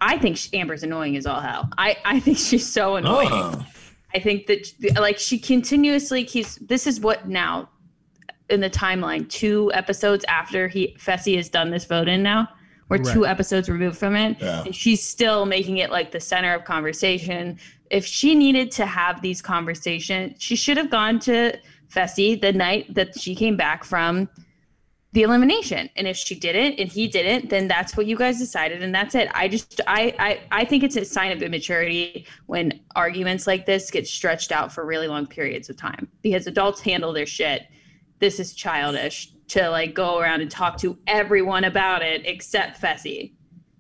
[0.01, 1.69] I think she- Amber's annoying as all hell.
[1.79, 2.97] I I think she's so oh.
[2.97, 3.29] annoying.
[3.31, 3.67] Oh.
[4.15, 4.67] I think that
[4.97, 7.71] like she continuously keeps this is what now
[8.51, 12.49] in the timeline two episodes after he Fessy has done this vote in now.
[12.93, 14.37] We're two episodes removed from it.
[14.41, 14.65] Yeah.
[14.65, 17.59] And she's still making it like the center of conversation.
[17.91, 22.95] If she needed to have these conversations, she should have gone to Fessy the night
[22.95, 24.29] that she came back from
[25.13, 25.91] the elimination.
[25.97, 29.15] And if she didn't and he didn't, then that's what you guys decided and that's
[29.15, 29.29] it.
[29.35, 33.91] I just I I, I think it's a sign of immaturity when arguments like this
[33.91, 37.67] get stretched out for really long periods of time because adults handle their shit.
[38.21, 43.33] This is childish to like go around and talk to everyone about it except Fessy.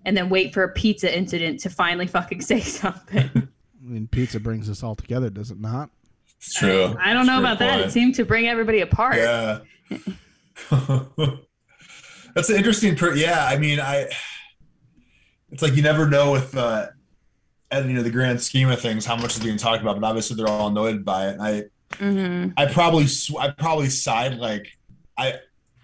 [0.05, 3.31] And then wait for a pizza incident to finally fucking say something.
[3.35, 3.43] I
[3.81, 5.91] mean, pizza brings us all together, does it not?
[6.39, 6.97] It's true.
[7.01, 7.81] I don't know It's a about great that.
[7.89, 9.16] It seemed to bring everybody apart.
[9.16, 9.59] Yeah.
[12.35, 12.97] That's an interesting.
[12.97, 14.09] Per- yeah, I mean, I.
[15.51, 16.87] It's like you never know with, uh,
[17.70, 20.01] and you know, the grand scheme of things, how much is being talked about.
[20.01, 21.39] But obviously, they're all annoyed by it.
[21.39, 21.64] And I,
[21.97, 24.66] hmm I probably, sw- I probably side like,
[25.18, 25.35] I,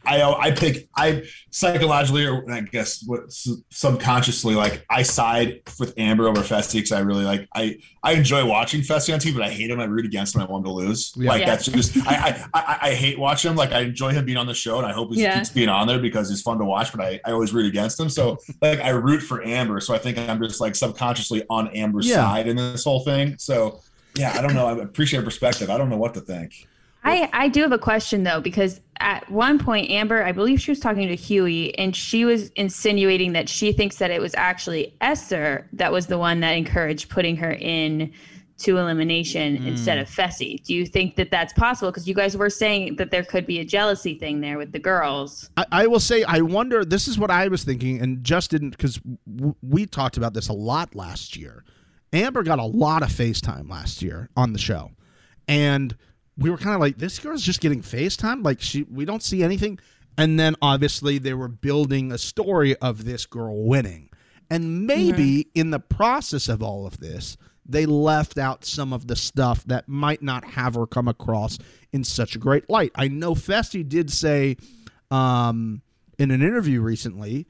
[0.09, 3.31] I, I pick, I psychologically, or I guess what
[3.71, 8.47] subconsciously, like I side with Amber over Fessy because I really like, I, I enjoy
[8.47, 9.81] watching Fessy on TV, but I hate him.
[9.81, 10.43] I root against him.
[10.43, 11.13] I want him to lose.
[11.17, 11.29] Yeah.
[11.31, 11.47] Like Yeah.
[11.47, 13.57] that's just, I, I, I, I hate watching him.
[13.57, 15.37] Like I enjoy him being on the show, and I hope he Yeah.
[15.37, 16.91] keeps being on there because he's fun to watch.
[16.93, 18.09] But I, I always root against him.
[18.09, 19.81] So like I root for Amber.
[19.81, 22.17] So I think I'm just like subconsciously on Amber's Yeah.
[22.17, 23.37] side in this whole thing.
[23.39, 23.81] So
[24.17, 24.67] yeah, I don't know.
[24.67, 25.71] I appreciate her perspective.
[25.71, 26.67] I don't know what to think.
[27.09, 30.71] I, I do have a question though, because at one point, Amber, I believe she
[30.71, 34.95] was talking to Hughie, and she was insinuating that she thinks that it was actually
[35.01, 38.13] Esther that was the one that encouraged putting her in
[38.59, 39.67] to elimination mm.
[39.67, 40.63] instead of Fessy.
[40.65, 41.93] Do you think that that's possible?
[41.93, 44.81] Because you guys were saying that there could be a jealousy thing there with the
[44.81, 45.49] girls.
[45.57, 46.85] I, I will say, I wonder.
[46.85, 49.01] This is what I was thinking, and just didn't because
[49.33, 51.65] w- we talked about this a lot last year.
[52.13, 54.91] Amber got a lot of FaceTime last year on the show,
[55.47, 55.97] and
[56.39, 58.45] we were kind of like, "This girl's just getting FaceTime.
[58.45, 59.79] Like she, we don't see anything."
[60.17, 64.11] And then obviously they were building a story of this girl winning,
[64.51, 67.37] and maybe in the process of all of this,
[67.69, 71.59] they left out some of the stuff that might not have her come across
[71.93, 72.91] in such a great light.
[72.95, 74.57] I know Fessy did say
[75.11, 75.83] um,
[76.19, 77.47] in an interview recently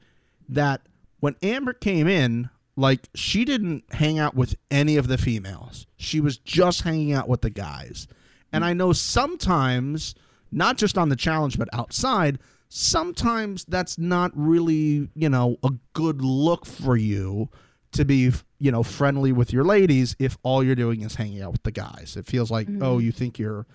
[0.49, 0.81] that
[1.19, 5.85] when Amber came in, like she didn't hang out with any of the females.
[5.97, 8.07] She was just hanging out with the guys.
[8.51, 8.69] And hmm.
[8.69, 10.15] I know sometimes,
[10.51, 12.39] not just on the challenge, but outside,
[12.69, 17.49] sometimes that's not really, you know, a good look for you
[17.91, 21.51] to be, you know, friendly with your ladies if all you're doing is hanging out
[21.51, 22.15] with the guys.
[22.15, 22.99] It feels like, oh, mm-hmm.
[23.01, 23.65] you think you're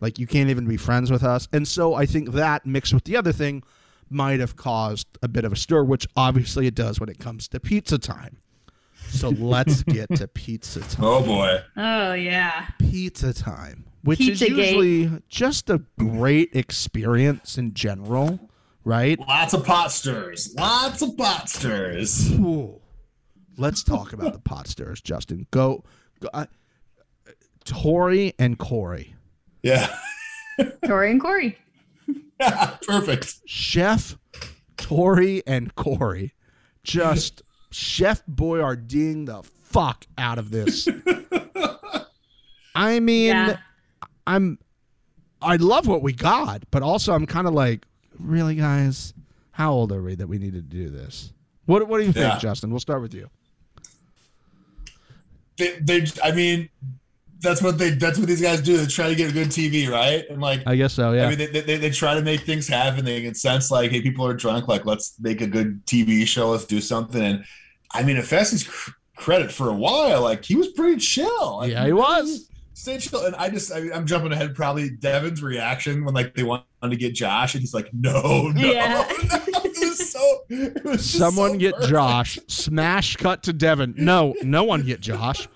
[0.00, 1.48] like you can't even be friends with us.
[1.52, 3.62] And so I think that mixed with the other thing
[4.10, 7.48] might have caused a bit of a stir, which obviously it does when it comes
[7.48, 8.38] to pizza time.
[9.10, 11.04] So let's get to pizza time.
[11.04, 11.60] Oh boy.
[11.76, 12.68] Oh yeah.
[12.78, 14.56] Pizza time, which is Pizzagate.
[14.56, 18.40] usually just a great experience in general,
[18.82, 19.18] right?
[19.20, 20.54] Lots of pot stirs.
[20.54, 22.32] Lots of pot stirs.
[22.32, 22.80] Ooh.
[23.58, 25.46] Let's talk about the pot stirrers, Justin.
[25.50, 25.84] Go,
[26.20, 26.46] go uh,
[27.64, 29.14] Tori and Corey.
[29.62, 29.94] Yeah.
[30.86, 31.58] Tori and Corey.
[32.86, 33.34] Perfect.
[33.46, 34.16] Chef
[34.78, 36.32] Tori and Corey
[36.82, 40.88] just Chef Boyarding the fuck out of this.
[42.74, 43.56] I mean, Yeah.
[44.28, 44.58] I'm
[45.40, 47.86] I love what we got, but also I'm kind of like,
[48.18, 49.14] really, guys,
[49.52, 51.32] how old are we that we need to do this?
[51.66, 52.38] What What do you think, Yeah.
[52.38, 52.70] Justin?
[52.70, 53.30] We'll start with you.
[55.56, 56.68] They, they, I mean,
[57.40, 58.76] that's what they, that's what these guys do.
[58.76, 60.24] They try to get a good TV, right?
[60.28, 61.12] And like, I guess so.
[61.12, 61.26] Yeah.
[61.26, 63.04] I mean, they, they, they try to make things happen.
[63.04, 64.68] They can sense like, hey, people are drunk.
[64.68, 66.50] Like, let's make a good TV show.
[66.50, 67.22] Let's do something.
[67.22, 67.44] And
[67.92, 70.22] I mean, if Fessy's cr- credit for a while.
[70.22, 71.58] Like he was pretty chill.
[71.58, 72.47] Like, Yeah, he was.
[72.78, 73.24] Stay chill.
[73.26, 74.54] And I just, I mean, I'm jumping ahead.
[74.54, 78.60] Probably Devin's reaction when like they wanted to get Josh, and he's like, "No, no."
[78.60, 79.04] Yeah.
[79.28, 79.38] no.
[79.80, 80.38] It was so.
[80.48, 81.90] It was just Someone so get perfect.
[81.90, 82.38] Josh.
[82.46, 83.94] Smash cut to Devin.
[83.96, 85.48] No, no one get Josh.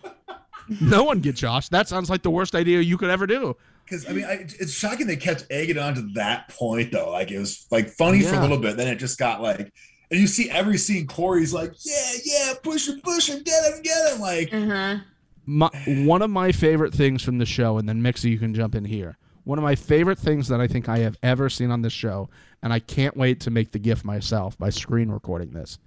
[0.80, 1.68] No one get Josh.
[1.68, 3.56] That sounds like the worst idea you could ever do.
[3.84, 7.10] Because I mean, I, it's shocking they kept egging on to that point though.
[7.10, 9.72] Like it was like funny for a little bit, then it just got like,
[10.10, 11.06] and you see every scene.
[11.06, 14.98] Corey's like, "Yeah, yeah, push him, push him, get him, get him!" Like, Uh-huh.
[15.45, 18.74] My, one of my favorite things from the show, and then Mixie, you can jump
[18.74, 19.18] in here.
[19.45, 22.30] One of my favorite things that I think I have ever seen on this show,
[22.62, 25.78] and I can't wait to make the GIF myself by screen recording this,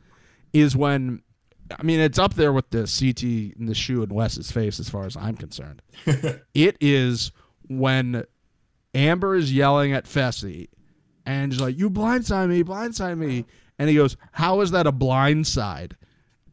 [0.51, 1.21] is when,
[1.77, 4.89] I mean, it's up there with the CT and the shoe in Wes's face as
[4.89, 5.81] far as I'm concerned.
[6.53, 7.31] it is
[7.69, 8.25] when
[8.93, 10.67] Amber is yelling at Fessy,
[11.25, 13.45] and she's like, "You blindside me, blindside me,"
[13.79, 15.93] and he goes, "How is that a blindside?"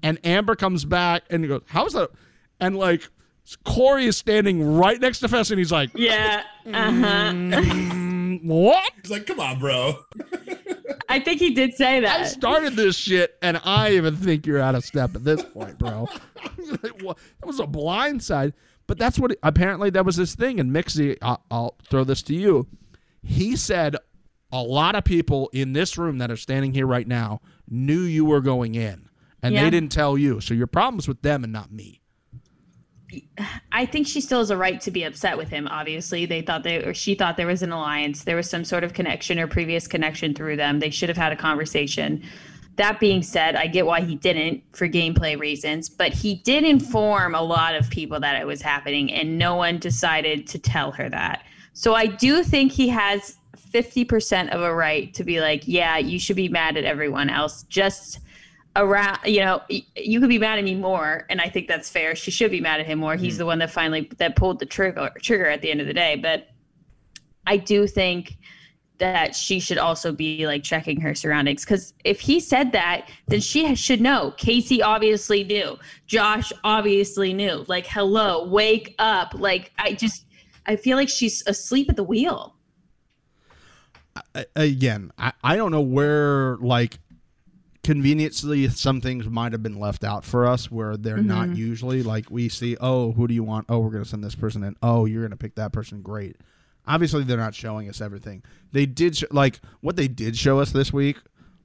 [0.02, 2.10] And Amber comes back and he goes, "How is that?"
[2.62, 3.08] And like
[3.64, 6.42] Corey is standing right next to Fessy, and he's like, Yeah.
[6.66, 7.32] Uh-huh.
[7.32, 9.98] "Mm, "What?" he's like, "Come on, bro."
[11.08, 12.20] I think he did say that.
[12.20, 15.76] I started this shit, and I even think you're out of step at this point,
[15.78, 16.08] bro.
[16.82, 17.18] Like, what?
[17.40, 18.52] that was a blindside.
[18.86, 20.58] But that's what apparently that was his thing.
[20.60, 22.66] And Mixie, I'll, I'll throw this to you.
[23.22, 23.96] He said
[24.52, 28.24] a lot of people in this room that are standing here right now knew you
[28.24, 29.08] were going in,
[29.42, 29.64] and Yeah.
[29.64, 30.40] they didn't tell you.
[30.40, 32.01] So your problem's with them and not me.
[33.72, 35.68] I think she still has a right to be upset with him.
[35.68, 38.24] Obviously, they thought they or she thought there was an alliance.
[38.24, 40.78] There was some sort of connection or previous connection through them.
[40.80, 42.22] They should have had a conversation.
[42.76, 47.34] That being said, I get why he didn't for gameplay reasons, but he did inform
[47.34, 51.10] a lot of people that it was happening, and no one decided to tell her
[51.10, 51.44] that.
[51.74, 53.36] So I do think he has
[53.72, 57.62] 50% of a right to be like, yeah, you should be mad at everyone else.
[57.64, 58.20] Just
[58.76, 62.14] around you know you could be mad at me more and i think that's fair.
[62.14, 63.16] She should be mad at him more.
[63.16, 63.40] He's hmm.
[63.40, 66.16] the one that finally that pulled the trigger trigger at the end of the day.
[66.16, 66.48] But
[67.46, 68.36] i do think
[68.98, 73.40] that she should also be like checking her surroundings because if he said that then
[73.40, 74.32] she should know.
[74.38, 75.76] Kaycee obviously knew.
[76.06, 77.64] Josh obviously knew.
[77.68, 79.34] Like hello wake up.
[79.34, 80.26] Like i just
[80.66, 82.56] i feel like she's asleep at the wheel.
[84.34, 86.98] I- again, I, I don't know where like
[87.82, 91.56] conveniently some things might have been left out for us where they're not mm-hmm.
[91.56, 94.36] usually like we see oh who do you want oh we're going to send this
[94.36, 96.36] person in oh you're going to pick that person great
[96.86, 100.70] obviously they're not showing us everything they did sh- like what they did show us
[100.70, 101.16] this week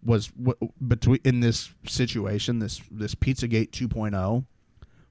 [0.03, 4.45] was w- between in this situation this this pizzagate 2.0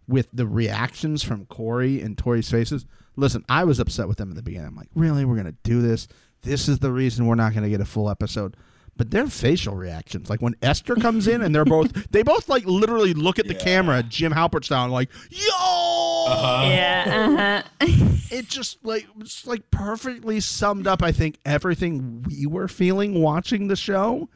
[0.08, 2.86] with the reactions from Corey and Tori's faces.
[3.16, 4.68] Listen, I was upset with them in the beginning.
[4.68, 5.24] I'm like, really?
[5.24, 6.06] We're going to do this?
[6.42, 8.56] This is the reason we're not going to get a full episode.
[8.98, 12.64] But their facial reactions, like when Esther comes in and they're both, they both like
[12.64, 13.62] literally look at the Yeah.
[13.64, 16.24] camera, Jim Halpert style, like, yo!
[16.28, 16.66] Uh-huh.
[16.68, 17.86] yeah uh-huh
[18.30, 23.68] It just like, it's like perfectly summed up, I think, everything we were feeling watching
[23.68, 24.28] the show.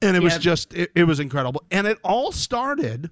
[0.00, 1.62] And it was just, it, it was incredible.
[1.70, 3.10] And it all started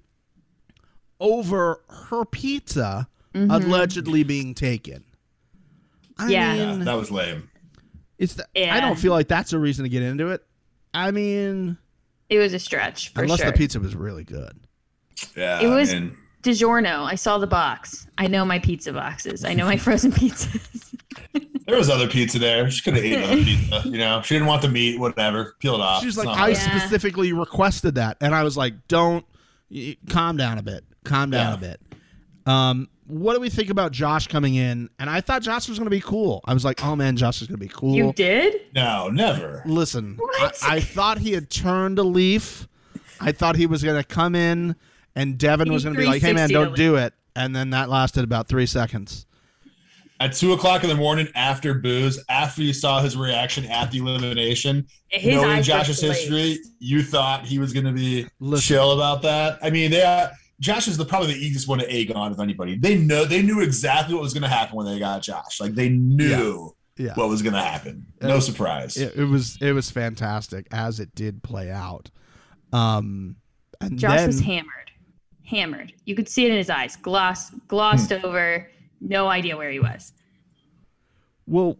[1.19, 5.03] over her pizza allegedly being taken.
[6.17, 6.53] I Yeah.
[6.55, 7.49] Yeah, that was lame.
[8.17, 10.43] it's the, I don't feel like that's a reason to get into it.
[10.93, 11.77] I mean,
[12.29, 14.59] it was a stretch for unless sure the pizza was really good.
[15.35, 17.03] Yeah, It was- I mean, DiGiorno.
[17.05, 18.07] I saw the box.
[18.17, 19.45] I know my pizza boxes.
[19.45, 20.95] I know my frozen pizzas.
[21.67, 22.69] there was other pizza there.
[22.71, 23.81] She could have eaten other pizza.
[23.85, 24.99] You know, she didn't want the meat.
[24.99, 26.01] Whatever, peel it off.
[26.03, 26.51] She's like, I hard.
[26.53, 26.79] Yeah.
[26.79, 29.23] specifically requested that, and I was like, don't
[30.09, 31.53] calm down a bit, calm down Yeah.
[31.53, 31.81] a bit.
[32.47, 34.89] Um, what do we think about Josh coming in?
[34.97, 36.39] And I thought Josh was going to be cool.
[36.45, 37.93] I was like, oh man, Josh is going to be cool.
[37.93, 38.61] You did?
[38.73, 39.63] no, never.
[39.65, 40.59] Listen, I, What?
[40.63, 42.67] I thought he had turned a leaf.
[43.19, 44.75] I thought he was going to come in,
[45.15, 47.89] and Devin was going to be like, "Hey man, don't do it." And then that
[47.89, 49.25] lasted about three seconds.
[50.19, 53.97] At two o'clock in the morning, after booze, after you saw his reaction at the
[53.99, 58.75] elimination, His knowing Josh's history, you thought he was going to be Listen.
[58.75, 59.57] chill about that.
[59.63, 60.29] I mean, they uh,
[60.61, 62.77] Josh is the probably the easiest one to egg on of anybody.
[62.77, 65.59] They know they knew exactly what was going to happen when they got Josh.
[65.59, 67.13] Like they knew Yeah.
[67.15, 68.05] what was going to happen.
[68.21, 68.95] No Uh, surprise.
[68.95, 72.09] It, it was it was fantastic as it did play out.
[72.71, 73.35] Um,
[73.81, 74.91] and Josh then, was hammered.
[75.45, 75.91] Hammered.
[76.05, 76.95] You could see it in his eyes.
[76.95, 78.25] Gloss glossed Hmm.
[78.25, 78.69] over.
[79.01, 80.13] No idea where he was.
[81.47, 81.77] Well,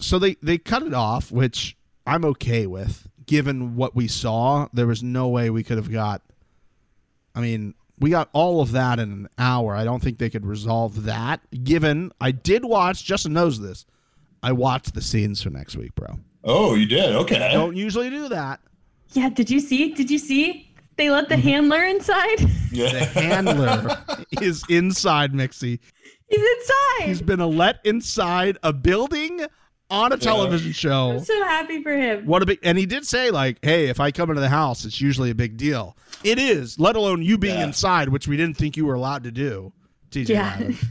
[0.00, 4.66] so they they cut it off, which I'm okay with, given what we saw.
[4.72, 6.20] There was no way we could have got.
[7.34, 9.74] I mean, we got all of that in an hour.
[9.74, 11.40] I don't think they could resolve that.
[11.64, 13.86] Given I did watch, Justin knows this.
[14.42, 16.18] I watched the scenes for next week, bro.
[16.44, 17.14] oh, you did?
[17.16, 17.42] Okay.
[17.42, 18.60] I Don't usually do that.
[19.12, 19.94] Yeah, did you see?
[19.94, 20.70] Did you see?
[20.96, 21.48] They let the Mm-hmm.
[21.48, 22.38] handler inside.
[22.70, 22.92] Yeah.
[22.92, 23.96] The handler
[24.42, 25.78] is inside Mixie.
[26.28, 27.08] He's inside.
[27.08, 29.40] He's been a let inside a building
[29.90, 31.12] on a television show.
[31.12, 32.26] I'm so happy for him.
[32.26, 34.84] What a big and he did say like, "Hey, if I come into the house,
[34.84, 37.66] it's usually a big deal." It is, let alone you being Yeah.
[37.66, 39.72] inside, which we didn't think you were allowed to do.
[40.10, 40.50] TJ, Yeah.
[40.58, 40.76] Lavin.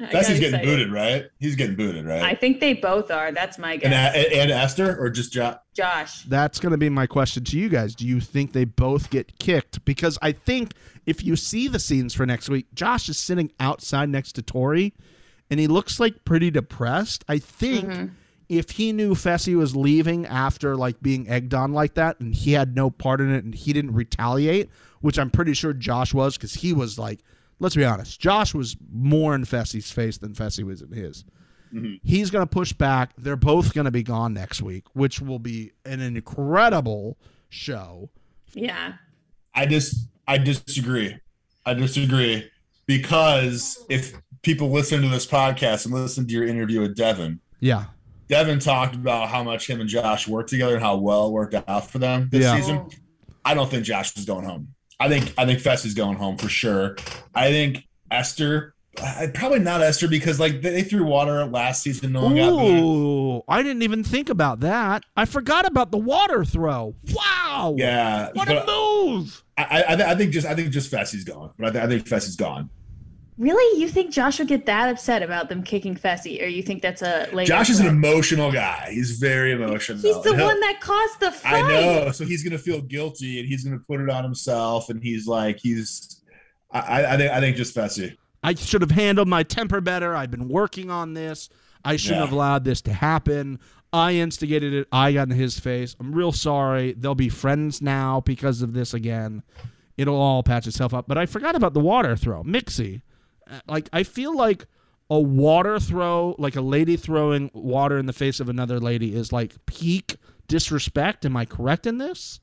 [0.00, 0.64] I got Fessy's getting excited.
[0.66, 1.24] booted, right?
[1.40, 2.22] He's getting booted, right?
[2.22, 3.32] I think they both are.
[3.32, 3.92] That's my guess.
[4.14, 6.22] and, and Esther, or just jo- Josh.
[6.22, 7.94] that's going to be my question to you guys.
[7.94, 9.84] Do you think they both get kicked?
[9.84, 10.72] Because I think
[11.04, 14.94] if you see the scenes for next week, Josh is sitting outside next to Tori,
[15.50, 17.22] and he looks like pretty depressed.
[17.28, 18.06] I think Mm-hmm.
[18.50, 22.52] If he knew Fessy was leaving after like being egged on like that, and he
[22.52, 24.68] had no part in it, and he didn't retaliate,
[25.00, 27.20] which I'm pretty sure Josh was, because he was like,
[27.60, 31.24] let's be honest, Josh was more in Fessy's face than Fessy was in his.
[31.72, 31.94] Mm-hmm.
[32.02, 33.12] He's going to push back.
[33.16, 37.16] They're both going to be gone next week, which will be an incredible
[37.48, 38.10] show.
[38.52, 38.94] Yeah.
[39.54, 41.16] I just I disagree.
[41.64, 42.50] I disagree
[42.86, 47.84] because if people listen to this podcast and listen to your interview with Devin, Yeah.
[48.30, 51.54] Devin talked about how much him and Josh worked together and how well it worked
[51.54, 52.56] out for them this Yeah.
[52.56, 52.86] season.
[53.44, 54.68] I don't think Josh is going home.
[55.00, 56.96] I think I think Fess is going home for sure.
[57.34, 62.12] I think Esther, I, probably not Esther because like they threw water last season.
[62.12, 62.48] No one got.
[62.52, 65.02] Ooh, I didn't even think about that.
[65.16, 66.94] I forgot about the water throw.
[67.12, 67.74] Wow.
[67.78, 69.42] Yeah, What a move.
[69.56, 72.06] I, I, I think just I think just Fessy's gone, but I, th- I think
[72.06, 72.68] Fessy's gone.
[73.40, 73.80] Really?
[73.80, 76.42] You think Josh would get that upset about them kicking Fessy?
[76.42, 78.90] Or you think that's a later Josh is an emotional guy.
[78.92, 79.98] He's very emotional.
[79.98, 81.64] He's the one that caused the fight.
[81.64, 82.12] I know.
[82.12, 84.90] So he's gonna feel guilty and he's gonna put it on himself.
[84.90, 86.20] And he's like, he's.
[86.70, 88.14] I, I think I think just Fessy.
[88.42, 90.14] I should have handled my temper better.
[90.14, 91.48] I've been working on this.
[91.82, 92.24] I shouldn't Yeah.
[92.26, 93.58] have allowed this to happen.
[93.90, 94.86] I instigated it.
[94.92, 95.96] I got in his face.
[95.98, 96.92] I'm real sorry.
[96.92, 99.42] They'll be friends now because of this again.
[99.96, 101.08] It'll all patch itself up.
[101.08, 102.42] But I forgot about the water throw.
[102.42, 103.00] Mixie.
[103.66, 104.66] Like, I feel like
[105.08, 109.32] a water throw, like a lady throwing water in the face of another lady, is
[109.32, 111.24] like peak disrespect.
[111.24, 112.40] Am I correct in this?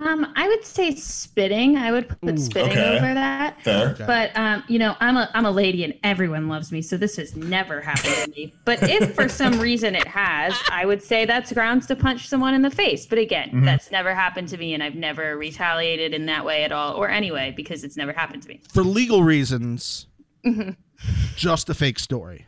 [0.00, 1.76] Um, I would say spitting.
[1.76, 2.96] I would put Ooh, spitting okay.
[2.96, 3.62] over that.
[3.62, 3.94] Fair.
[3.96, 7.16] But um, you know, I'm a I'm a lady and everyone loves me, so this
[7.16, 8.52] has never happened to me.
[8.64, 12.54] But if for some reason it has, I would say that's grounds to punch someone
[12.54, 13.06] in the face.
[13.06, 13.64] But again, Mm-hmm.
[13.66, 17.08] that's never happened to me, and I've never retaliated in that way at all, or
[17.08, 18.60] anyway, because it's never happened to me.
[18.72, 20.08] For legal reasons,
[20.44, 20.70] Mm-hmm.
[21.36, 22.46] just a fake story.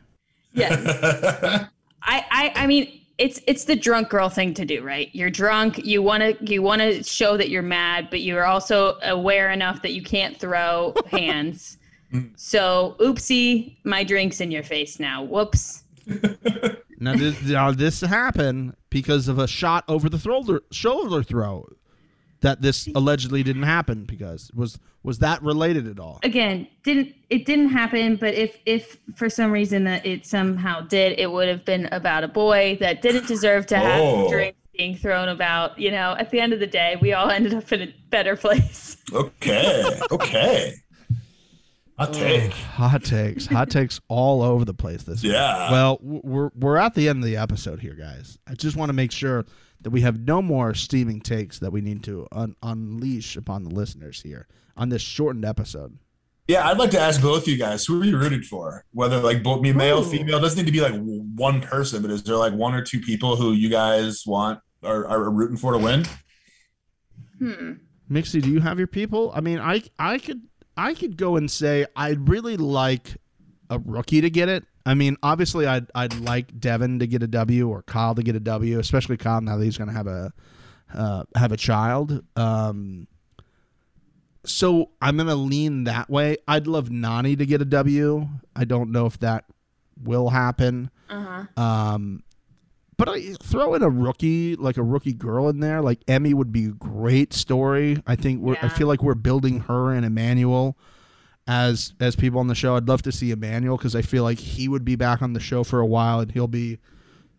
[0.53, 1.69] Yes.
[2.03, 5.09] I, I I mean it's it's the drunk girl thing to do, right?
[5.13, 8.99] You're drunk, you want to you want to show that you're mad, but you're also
[9.03, 11.79] aware enough that you can't throw hands.
[12.37, 15.23] So, oopsie, my drink's in your face now.
[15.25, 15.83] Whoops.
[16.99, 21.69] Now this, now this happened because of a shot over the shoulder shoulder throw.
[22.41, 26.21] That this allegedly didn't happen because was was that related at all?
[26.23, 31.19] Again, didn't it didn't happen, but if if for some reason that it somehow did,
[31.19, 34.29] it would have been about a boy that didn't deserve to have Oh.
[34.29, 35.79] drinks being thrown about.
[35.79, 38.37] You know, at the end of the day, we all ended up in a better
[38.37, 38.97] place.
[39.13, 39.99] okay.
[40.11, 40.75] Okay.
[41.99, 42.53] Hot take.
[42.53, 45.33] Hot takes, hot takes all over the place this week.
[45.33, 45.71] Yeah.
[45.71, 48.39] Well, we're we're at the end of the episode here, guys.
[48.47, 49.47] I just want to make sure
[49.81, 53.71] that we have no more steaming takes that we need to un- unleash upon the
[53.71, 55.99] listeners here on this shortened episode.
[56.49, 58.85] Yeah, I'd like to ask both of you guys, who are you rooting for?
[58.93, 60.05] Whether like both me, male, Ooh.
[60.05, 60.95] female, doesn't need to be like
[61.35, 65.07] one person, but is there like one or two people who you guys want are,
[65.09, 66.05] are rooting for to win?
[67.39, 67.73] Hmm.
[68.09, 69.33] Mixie, do you have your people?
[69.35, 70.43] I mean, I I could
[70.77, 73.17] I could go and say I'd really like
[73.71, 74.65] a rookie to get it.
[74.85, 78.37] I mean, obviously, I'd I'd like Devin to get a W or Kyle to get
[78.37, 80.33] a W, especially Kyle now that he's going to have a
[80.95, 82.23] uh, have a child.
[82.37, 83.09] Um,
[84.45, 86.37] so I'm going to lean that way.
[86.47, 88.29] I'd love Nany to get a W.
[88.55, 89.45] I don't know if that
[90.01, 90.91] will happen.
[91.11, 91.63] Uh huh.
[91.63, 92.23] Um,
[92.97, 96.53] but I throw in a rookie, like a rookie girl in there, like Emy would
[96.53, 98.03] be a great story.
[98.07, 100.77] I think we're, I feel like we're building her and Emanuel
[101.47, 102.75] as as people on the show.
[102.77, 105.41] I'd love to see Emanuel because I feel like he would be back on the
[105.41, 106.79] show for a while and he'll be,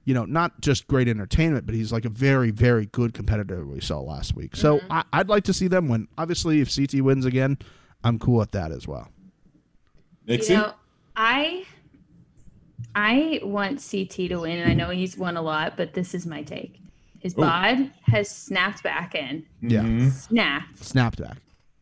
[0.05, 3.81] you know, not just great entertainment, but he's like a very very good competitor we
[3.81, 4.55] saw last week.
[4.55, 4.91] So mm-hmm.
[4.91, 6.07] I, I'd like to see them win.
[6.19, 7.57] Obviously, if CT wins again,
[8.03, 9.09] I'm cool with that as well.
[10.27, 10.53] Nixie?
[10.53, 10.73] You know,
[11.15, 11.65] I
[12.95, 16.25] I want CT to win, and I know he's won a lot, but this is
[16.25, 16.80] my take.
[17.19, 17.41] His Ooh.
[17.41, 19.45] bod has snapped back in.
[19.61, 20.11] Yeah, Mhm.
[20.11, 20.84] Snapped.
[20.84, 21.38] snapped back.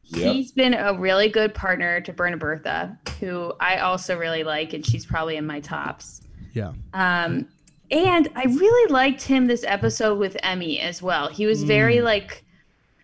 [0.06, 0.34] Yep.
[0.34, 4.86] He's been a really good partner to Berna Bertha, who I also really like, and
[4.86, 6.22] she's probably in my tops.
[6.54, 7.48] Yeah, Um,
[7.92, 11.28] and I really liked him this episode with Emy as well.
[11.30, 12.44] He was very like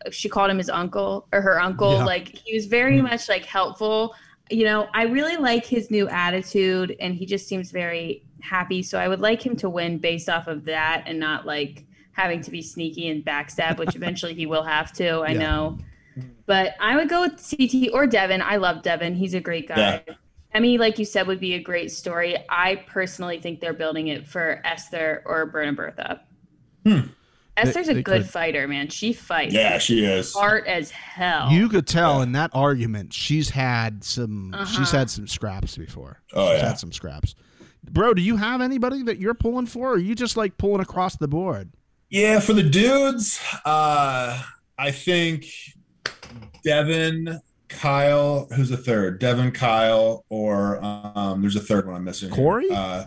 [0.10, 1.94] she called him his uncle or her uncle.
[1.94, 2.06] Yeah.
[2.06, 4.16] Like he was very much like helpful.
[4.52, 8.84] You know, I really like his new attitude and he just seems very happy.
[8.84, 12.42] So I would like him to win based off of that and not like having
[12.42, 15.20] to be sneaky and backstab, which eventually he will have to.
[15.20, 15.40] I Yeah.
[15.40, 15.78] know.
[16.46, 18.42] But I would go with CT or Devin.
[18.42, 19.16] I love Devin.
[19.16, 20.04] He's a great guy.
[20.54, 22.36] Emy, like you said, would be a great story.
[22.50, 26.22] I personally think they're building it for Esther or Berna Bertha.
[26.86, 27.00] Hmm.
[27.58, 28.30] Esther's They- a they good could.
[28.30, 28.88] fighter, man.
[28.90, 29.54] She fights.
[29.54, 30.34] Yeah, she is.
[30.34, 31.52] hard as hell.
[31.52, 32.24] You could tell Yeah.
[32.24, 34.98] in that argument she's had some she's Uh-huh.
[35.00, 36.22] had some scraps before.
[36.34, 36.68] Oh, she's yeah.
[36.70, 37.36] had some scraps.
[37.84, 40.82] Bro, do you have anybody that you're pulling for, or are you just like pulling
[40.82, 41.72] across the board?
[42.10, 44.42] Yeah, for the dudes, uh,
[44.78, 45.46] I think
[46.64, 47.40] Devin,
[47.70, 49.20] Kyle, who's the third?
[49.20, 52.30] Devin, Kyle, or um, there's a third one I'm missing.
[52.30, 52.36] here.
[52.36, 52.70] Cory?
[52.70, 53.06] Uh,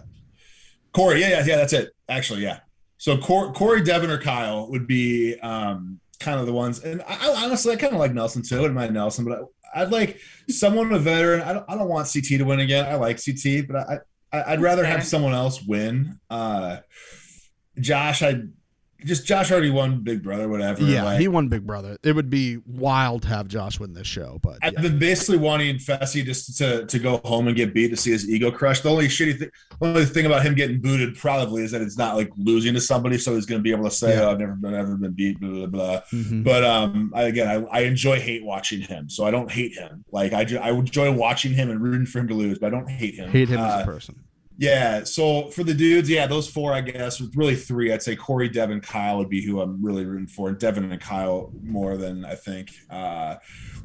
[0.92, 1.90] Cory, yeah, yeah, yeah, that's it.
[2.08, 2.60] Actually, yeah.
[2.98, 6.82] So Cor- Cory, Devin, or Kyle would be um, kind of the ones.
[6.82, 8.56] And I, I honestly, I kind of like Nelson too.
[8.56, 9.40] I wouldn't mind Nelson, but
[9.74, 10.18] I, I'd like
[10.48, 11.42] someone a veteran.
[11.42, 12.86] I don't, I don't want CT to win again.
[12.86, 13.98] I like CT, but I,
[14.32, 14.92] I I'd rather Fair.
[14.92, 16.18] have someone else win.
[16.30, 16.78] Uh,
[17.78, 18.42] Josh, I
[19.04, 20.82] just Josh already won Big Brother, whatever.
[20.82, 21.96] Yeah, like, he won Big Brother.
[22.02, 24.80] It would be wild to have Josh win this show, but I've yeah.
[24.82, 28.28] been basically wanting Fessy just to, to go home and get beat to see his
[28.28, 28.82] ego crushed.
[28.82, 29.50] The only shitty thing,
[29.80, 33.18] only thing about him getting booted probably is that it's not like losing to somebody,
[33.18, 34.22] so he's going to be able to say, Yeah.
[34.26, 36.00] "Oh, I've never been ever been beat." Blah blah blah.
[36.12, 36.42] Mhm.
[36.44, 40.04] But um, I, again, I, I enjoy hate watching him, so I don't hate him.
[40.10, 42.88] Like I, I enjoy watching him and rooting for him to lose, but I don't
[42.90, 43.30] hate him.
[43.30, 44.20] hate him as Uh, a person.
[44.56, 45.02] Yeah.
[45.04, 48.48] So for the dudes, yeah, those four, I guess, with really three, I'd say Cory,
[48.48, 50.52] Devin, Kyle would be who I'm really rooting for.
[50.52, 52.70] Devin and Kyle more than I think.
[52.88, 53.36] Uh,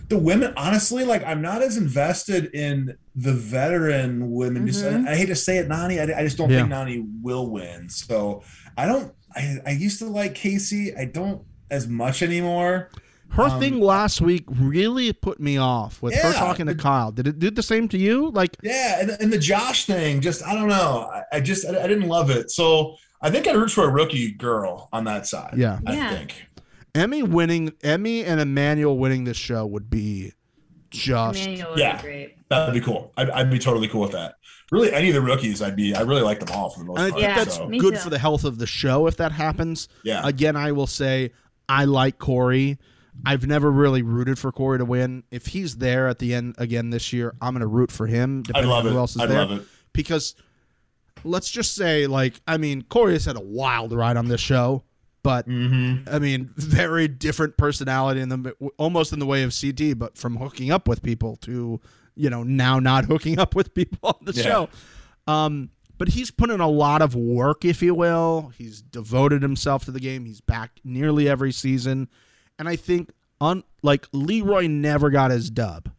[0.09, 4.65] the women, honestly, like I'm not as invested in the veteran women.
[4.67, 5.07] Just Mhm.
[5.07, 5.99] I, I hate to say it, Nany.
[5.99, 6.61] I, I just don't Yeah.
[6.61, 7.89] think Nany will win.
[7.89, 8.43] So
[8.77, 9.13] I don't.
[9.35, 10.97] I, I used to like Kaycee.
[10.97, 12.89] I don't as much anymore.
[13.31, 17.11] Her um, thing last week really put me off with her talking to the- Kyle.
[17.11, 18.31] Did it do the same to you?
[18.31, 21.09] Like, Yeah, and, and the Josh thing, just I don't know.
[21.13, 22.49] I, I just I, I didn't love it.
[22.51, 25.53] So I think I'd root for a rookie girl on that side.
[25.57, 25.79] Yeah.
[25.85, 26.09] I Yeah.
[26.15, 26.45] think.
[26.95, 30.33] Emy winning, Emy and Emanuel winning this show would be
[30.89, 31.95] just Emanuel would Yeah.
[31.97, 32.49] be great.
[32.49, 33.13] That'd be cool.
[33.15, 34.35] I'd, I'd be totally cool with that.
[34.71, 35.93] Really, any of the rookies, I'd be.
[35.95, 37.21] I really like them all for the most And I part.
[37.21, 39.87] think Yeah, that's so, good for the health of the show if that happens.
[40.03, 40.21] yeah.
[40.25, 41.31] Again, I will say
[41.67, 42.79] I like Cory.
[43.25, 45.23] I've never really rooted for Cory to win.
[45.31, 48.43] If he's there at the end again this year, I'm going to root for him.
[48.43, 48.93] Depending love on it.
[48.93, 49.39] who else is I'd there.
[49.39, 49.63] love it.
[49.93, 50.35] Because
[51.23, 54.83] let's just say, like, I mean, Cory has had a wild ride on this show,
[55.23, 56.07] but Mm-hmm.
[56.13, 60.37] I mean, very different personality in the almost in the way of CT, but from
[60.37, 61.81] hooking up with people to
[62.15, 64.43] you know now not hooking up with people on the Yeah.
[64.43, 64.69] show.
[65.27, 68.53] Um, but he's put in a lot of work, if you will.
[68.57, 70.23] He's devoted himself to the game.
[70.25, 72.07] He's back nearly every season,
[72.59, 75.89] and I think on like Leroy never got his dub,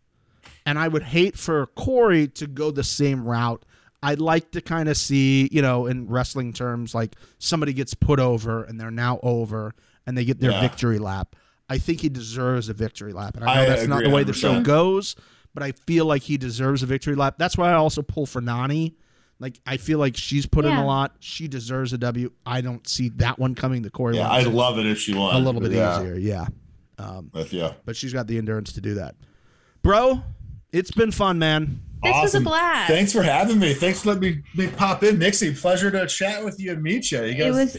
[0.66, 3.64] and I would hate for Cory to go the same route.
[4.02, 8.18] I'd like to kind of see, you know, in wrestling terms, like somebody gets put
[8.18, 9.74] over and they're now over
[10.06, 10.60] and they get their Yeah.
[10.62, 11.36] victory lap.
[11.68, 13.36] I think he deserves a victory lap.
[13.36, 15.16] And I know I that's not the way the show goes,
[15.52, 17.34] but I feel like he deserves a victory lap.
[17.36, 18.94] That's why I also pull for Nany.
[19.40, 21.16] Like I feel like she's put in a lot.
[21.18, 22.30] She deserves a W.
[22.44, 24.16] I don't see that one coming to Cory.
[24.16, 25.34] Yeah, I'd love it if she won.
[25.34, 26.14] a little bit yeah, easier.
[26.14, 26.46] Yeah.
[26.98, 27.70] Um, With you.
[27.86, 29.14] but she's got the endurance to do that.
[29.82, 30.22] Bro,
[30.70, 31.80] it's been fun, man.
[32.02, 32.90] This was a blast.
[32.90, 33.72] Thanks for having me.
[33.72, 35.54] Thanks for letting me, me pop in, Nixie.
[35.54, 37.24] Pleasure to chat with you and meet you.
[37.24, 37.76] You guys It was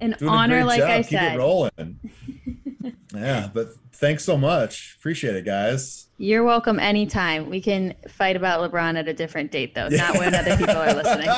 [0.00, 0.90] an honor, like job.
[0.90, 1.34] I Keep said.
[1.34, 2.00] it rolling.
[3.14, 4.96] yeah, but thanks so much.
[4.98, 6.06] Appreciate it, guys.
[6.18, 7.50] You're welcome anytime.
[7.50, 10.94] We can fight about LeBron at a different date, though, not when other people are
[10.94, 11.28] listening.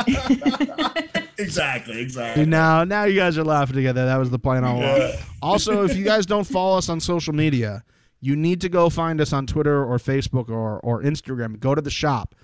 [1.39, 2.47] exactly, exactly.
[2.47, 4.07] Now, now you guys are laughing together.
[4.07, 4.99] That was the plan all along.
[4.99, 5.23] Yeah.
[5.43, 7.83] Also, if you guys don't follow us on social media,
[8.21, 11.59] you need to go find us on Twitter or Facebook or, or Instagram.
[11.59, 12.35] Go to the shop.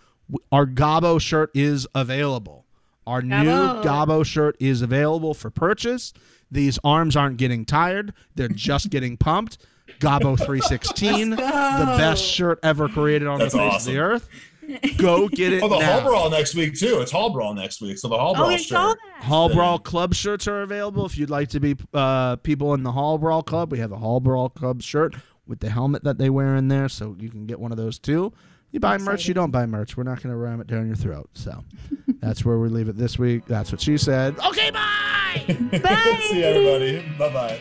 [0.50, 2.64] Our Gabo shirt is available.
[3.06, 3.84] Our new Gabo.
[3.84, 6.12] Gabo shirt is available for purchase.
[6.50, 9.58] These arms aren't getting tired, they're just getting pumped.
[10.00, 13.90] Gabo 316, the best shirt ever created on That's the face awesome.
[13.90, 14.28] of the earth.
[14.96, 16.00] Go get it Oh, the now.
[16.00, 17.00] Hall Brawl next week too.
[17.00, 18.66] It's Hall Brawl next week, so the Hall Brawl oh, shirt.
[18.66, 19.22] saw that.
[19.22, 21.04] Hall Brawl Club shirts are available.
[21.04, 23.98] If you'd like to be uh, people in the Hall Brawl Club, we have a
[23.98, 25.16] Hall Brawl Club shirt
[25.46, 27.98] with the helmet that they wear in there, so you can get one of those
[27.98, 28.32] too.
[28.72, 29.98] You buy merch, you don't buy merch.
[29.98, 31.28] We're not going to ram it down your throat.
[31.34, 31.62] So
[32.20, 33.44] that's where we leave it this week.
[33.46, 34.36] That's what she said.
[34.40, 35.44] Okay, bye.
[35.82, 36.20] Bye.
[36.28, 37.06] See you, everybody.
[37.18, 37.60] Bye bye.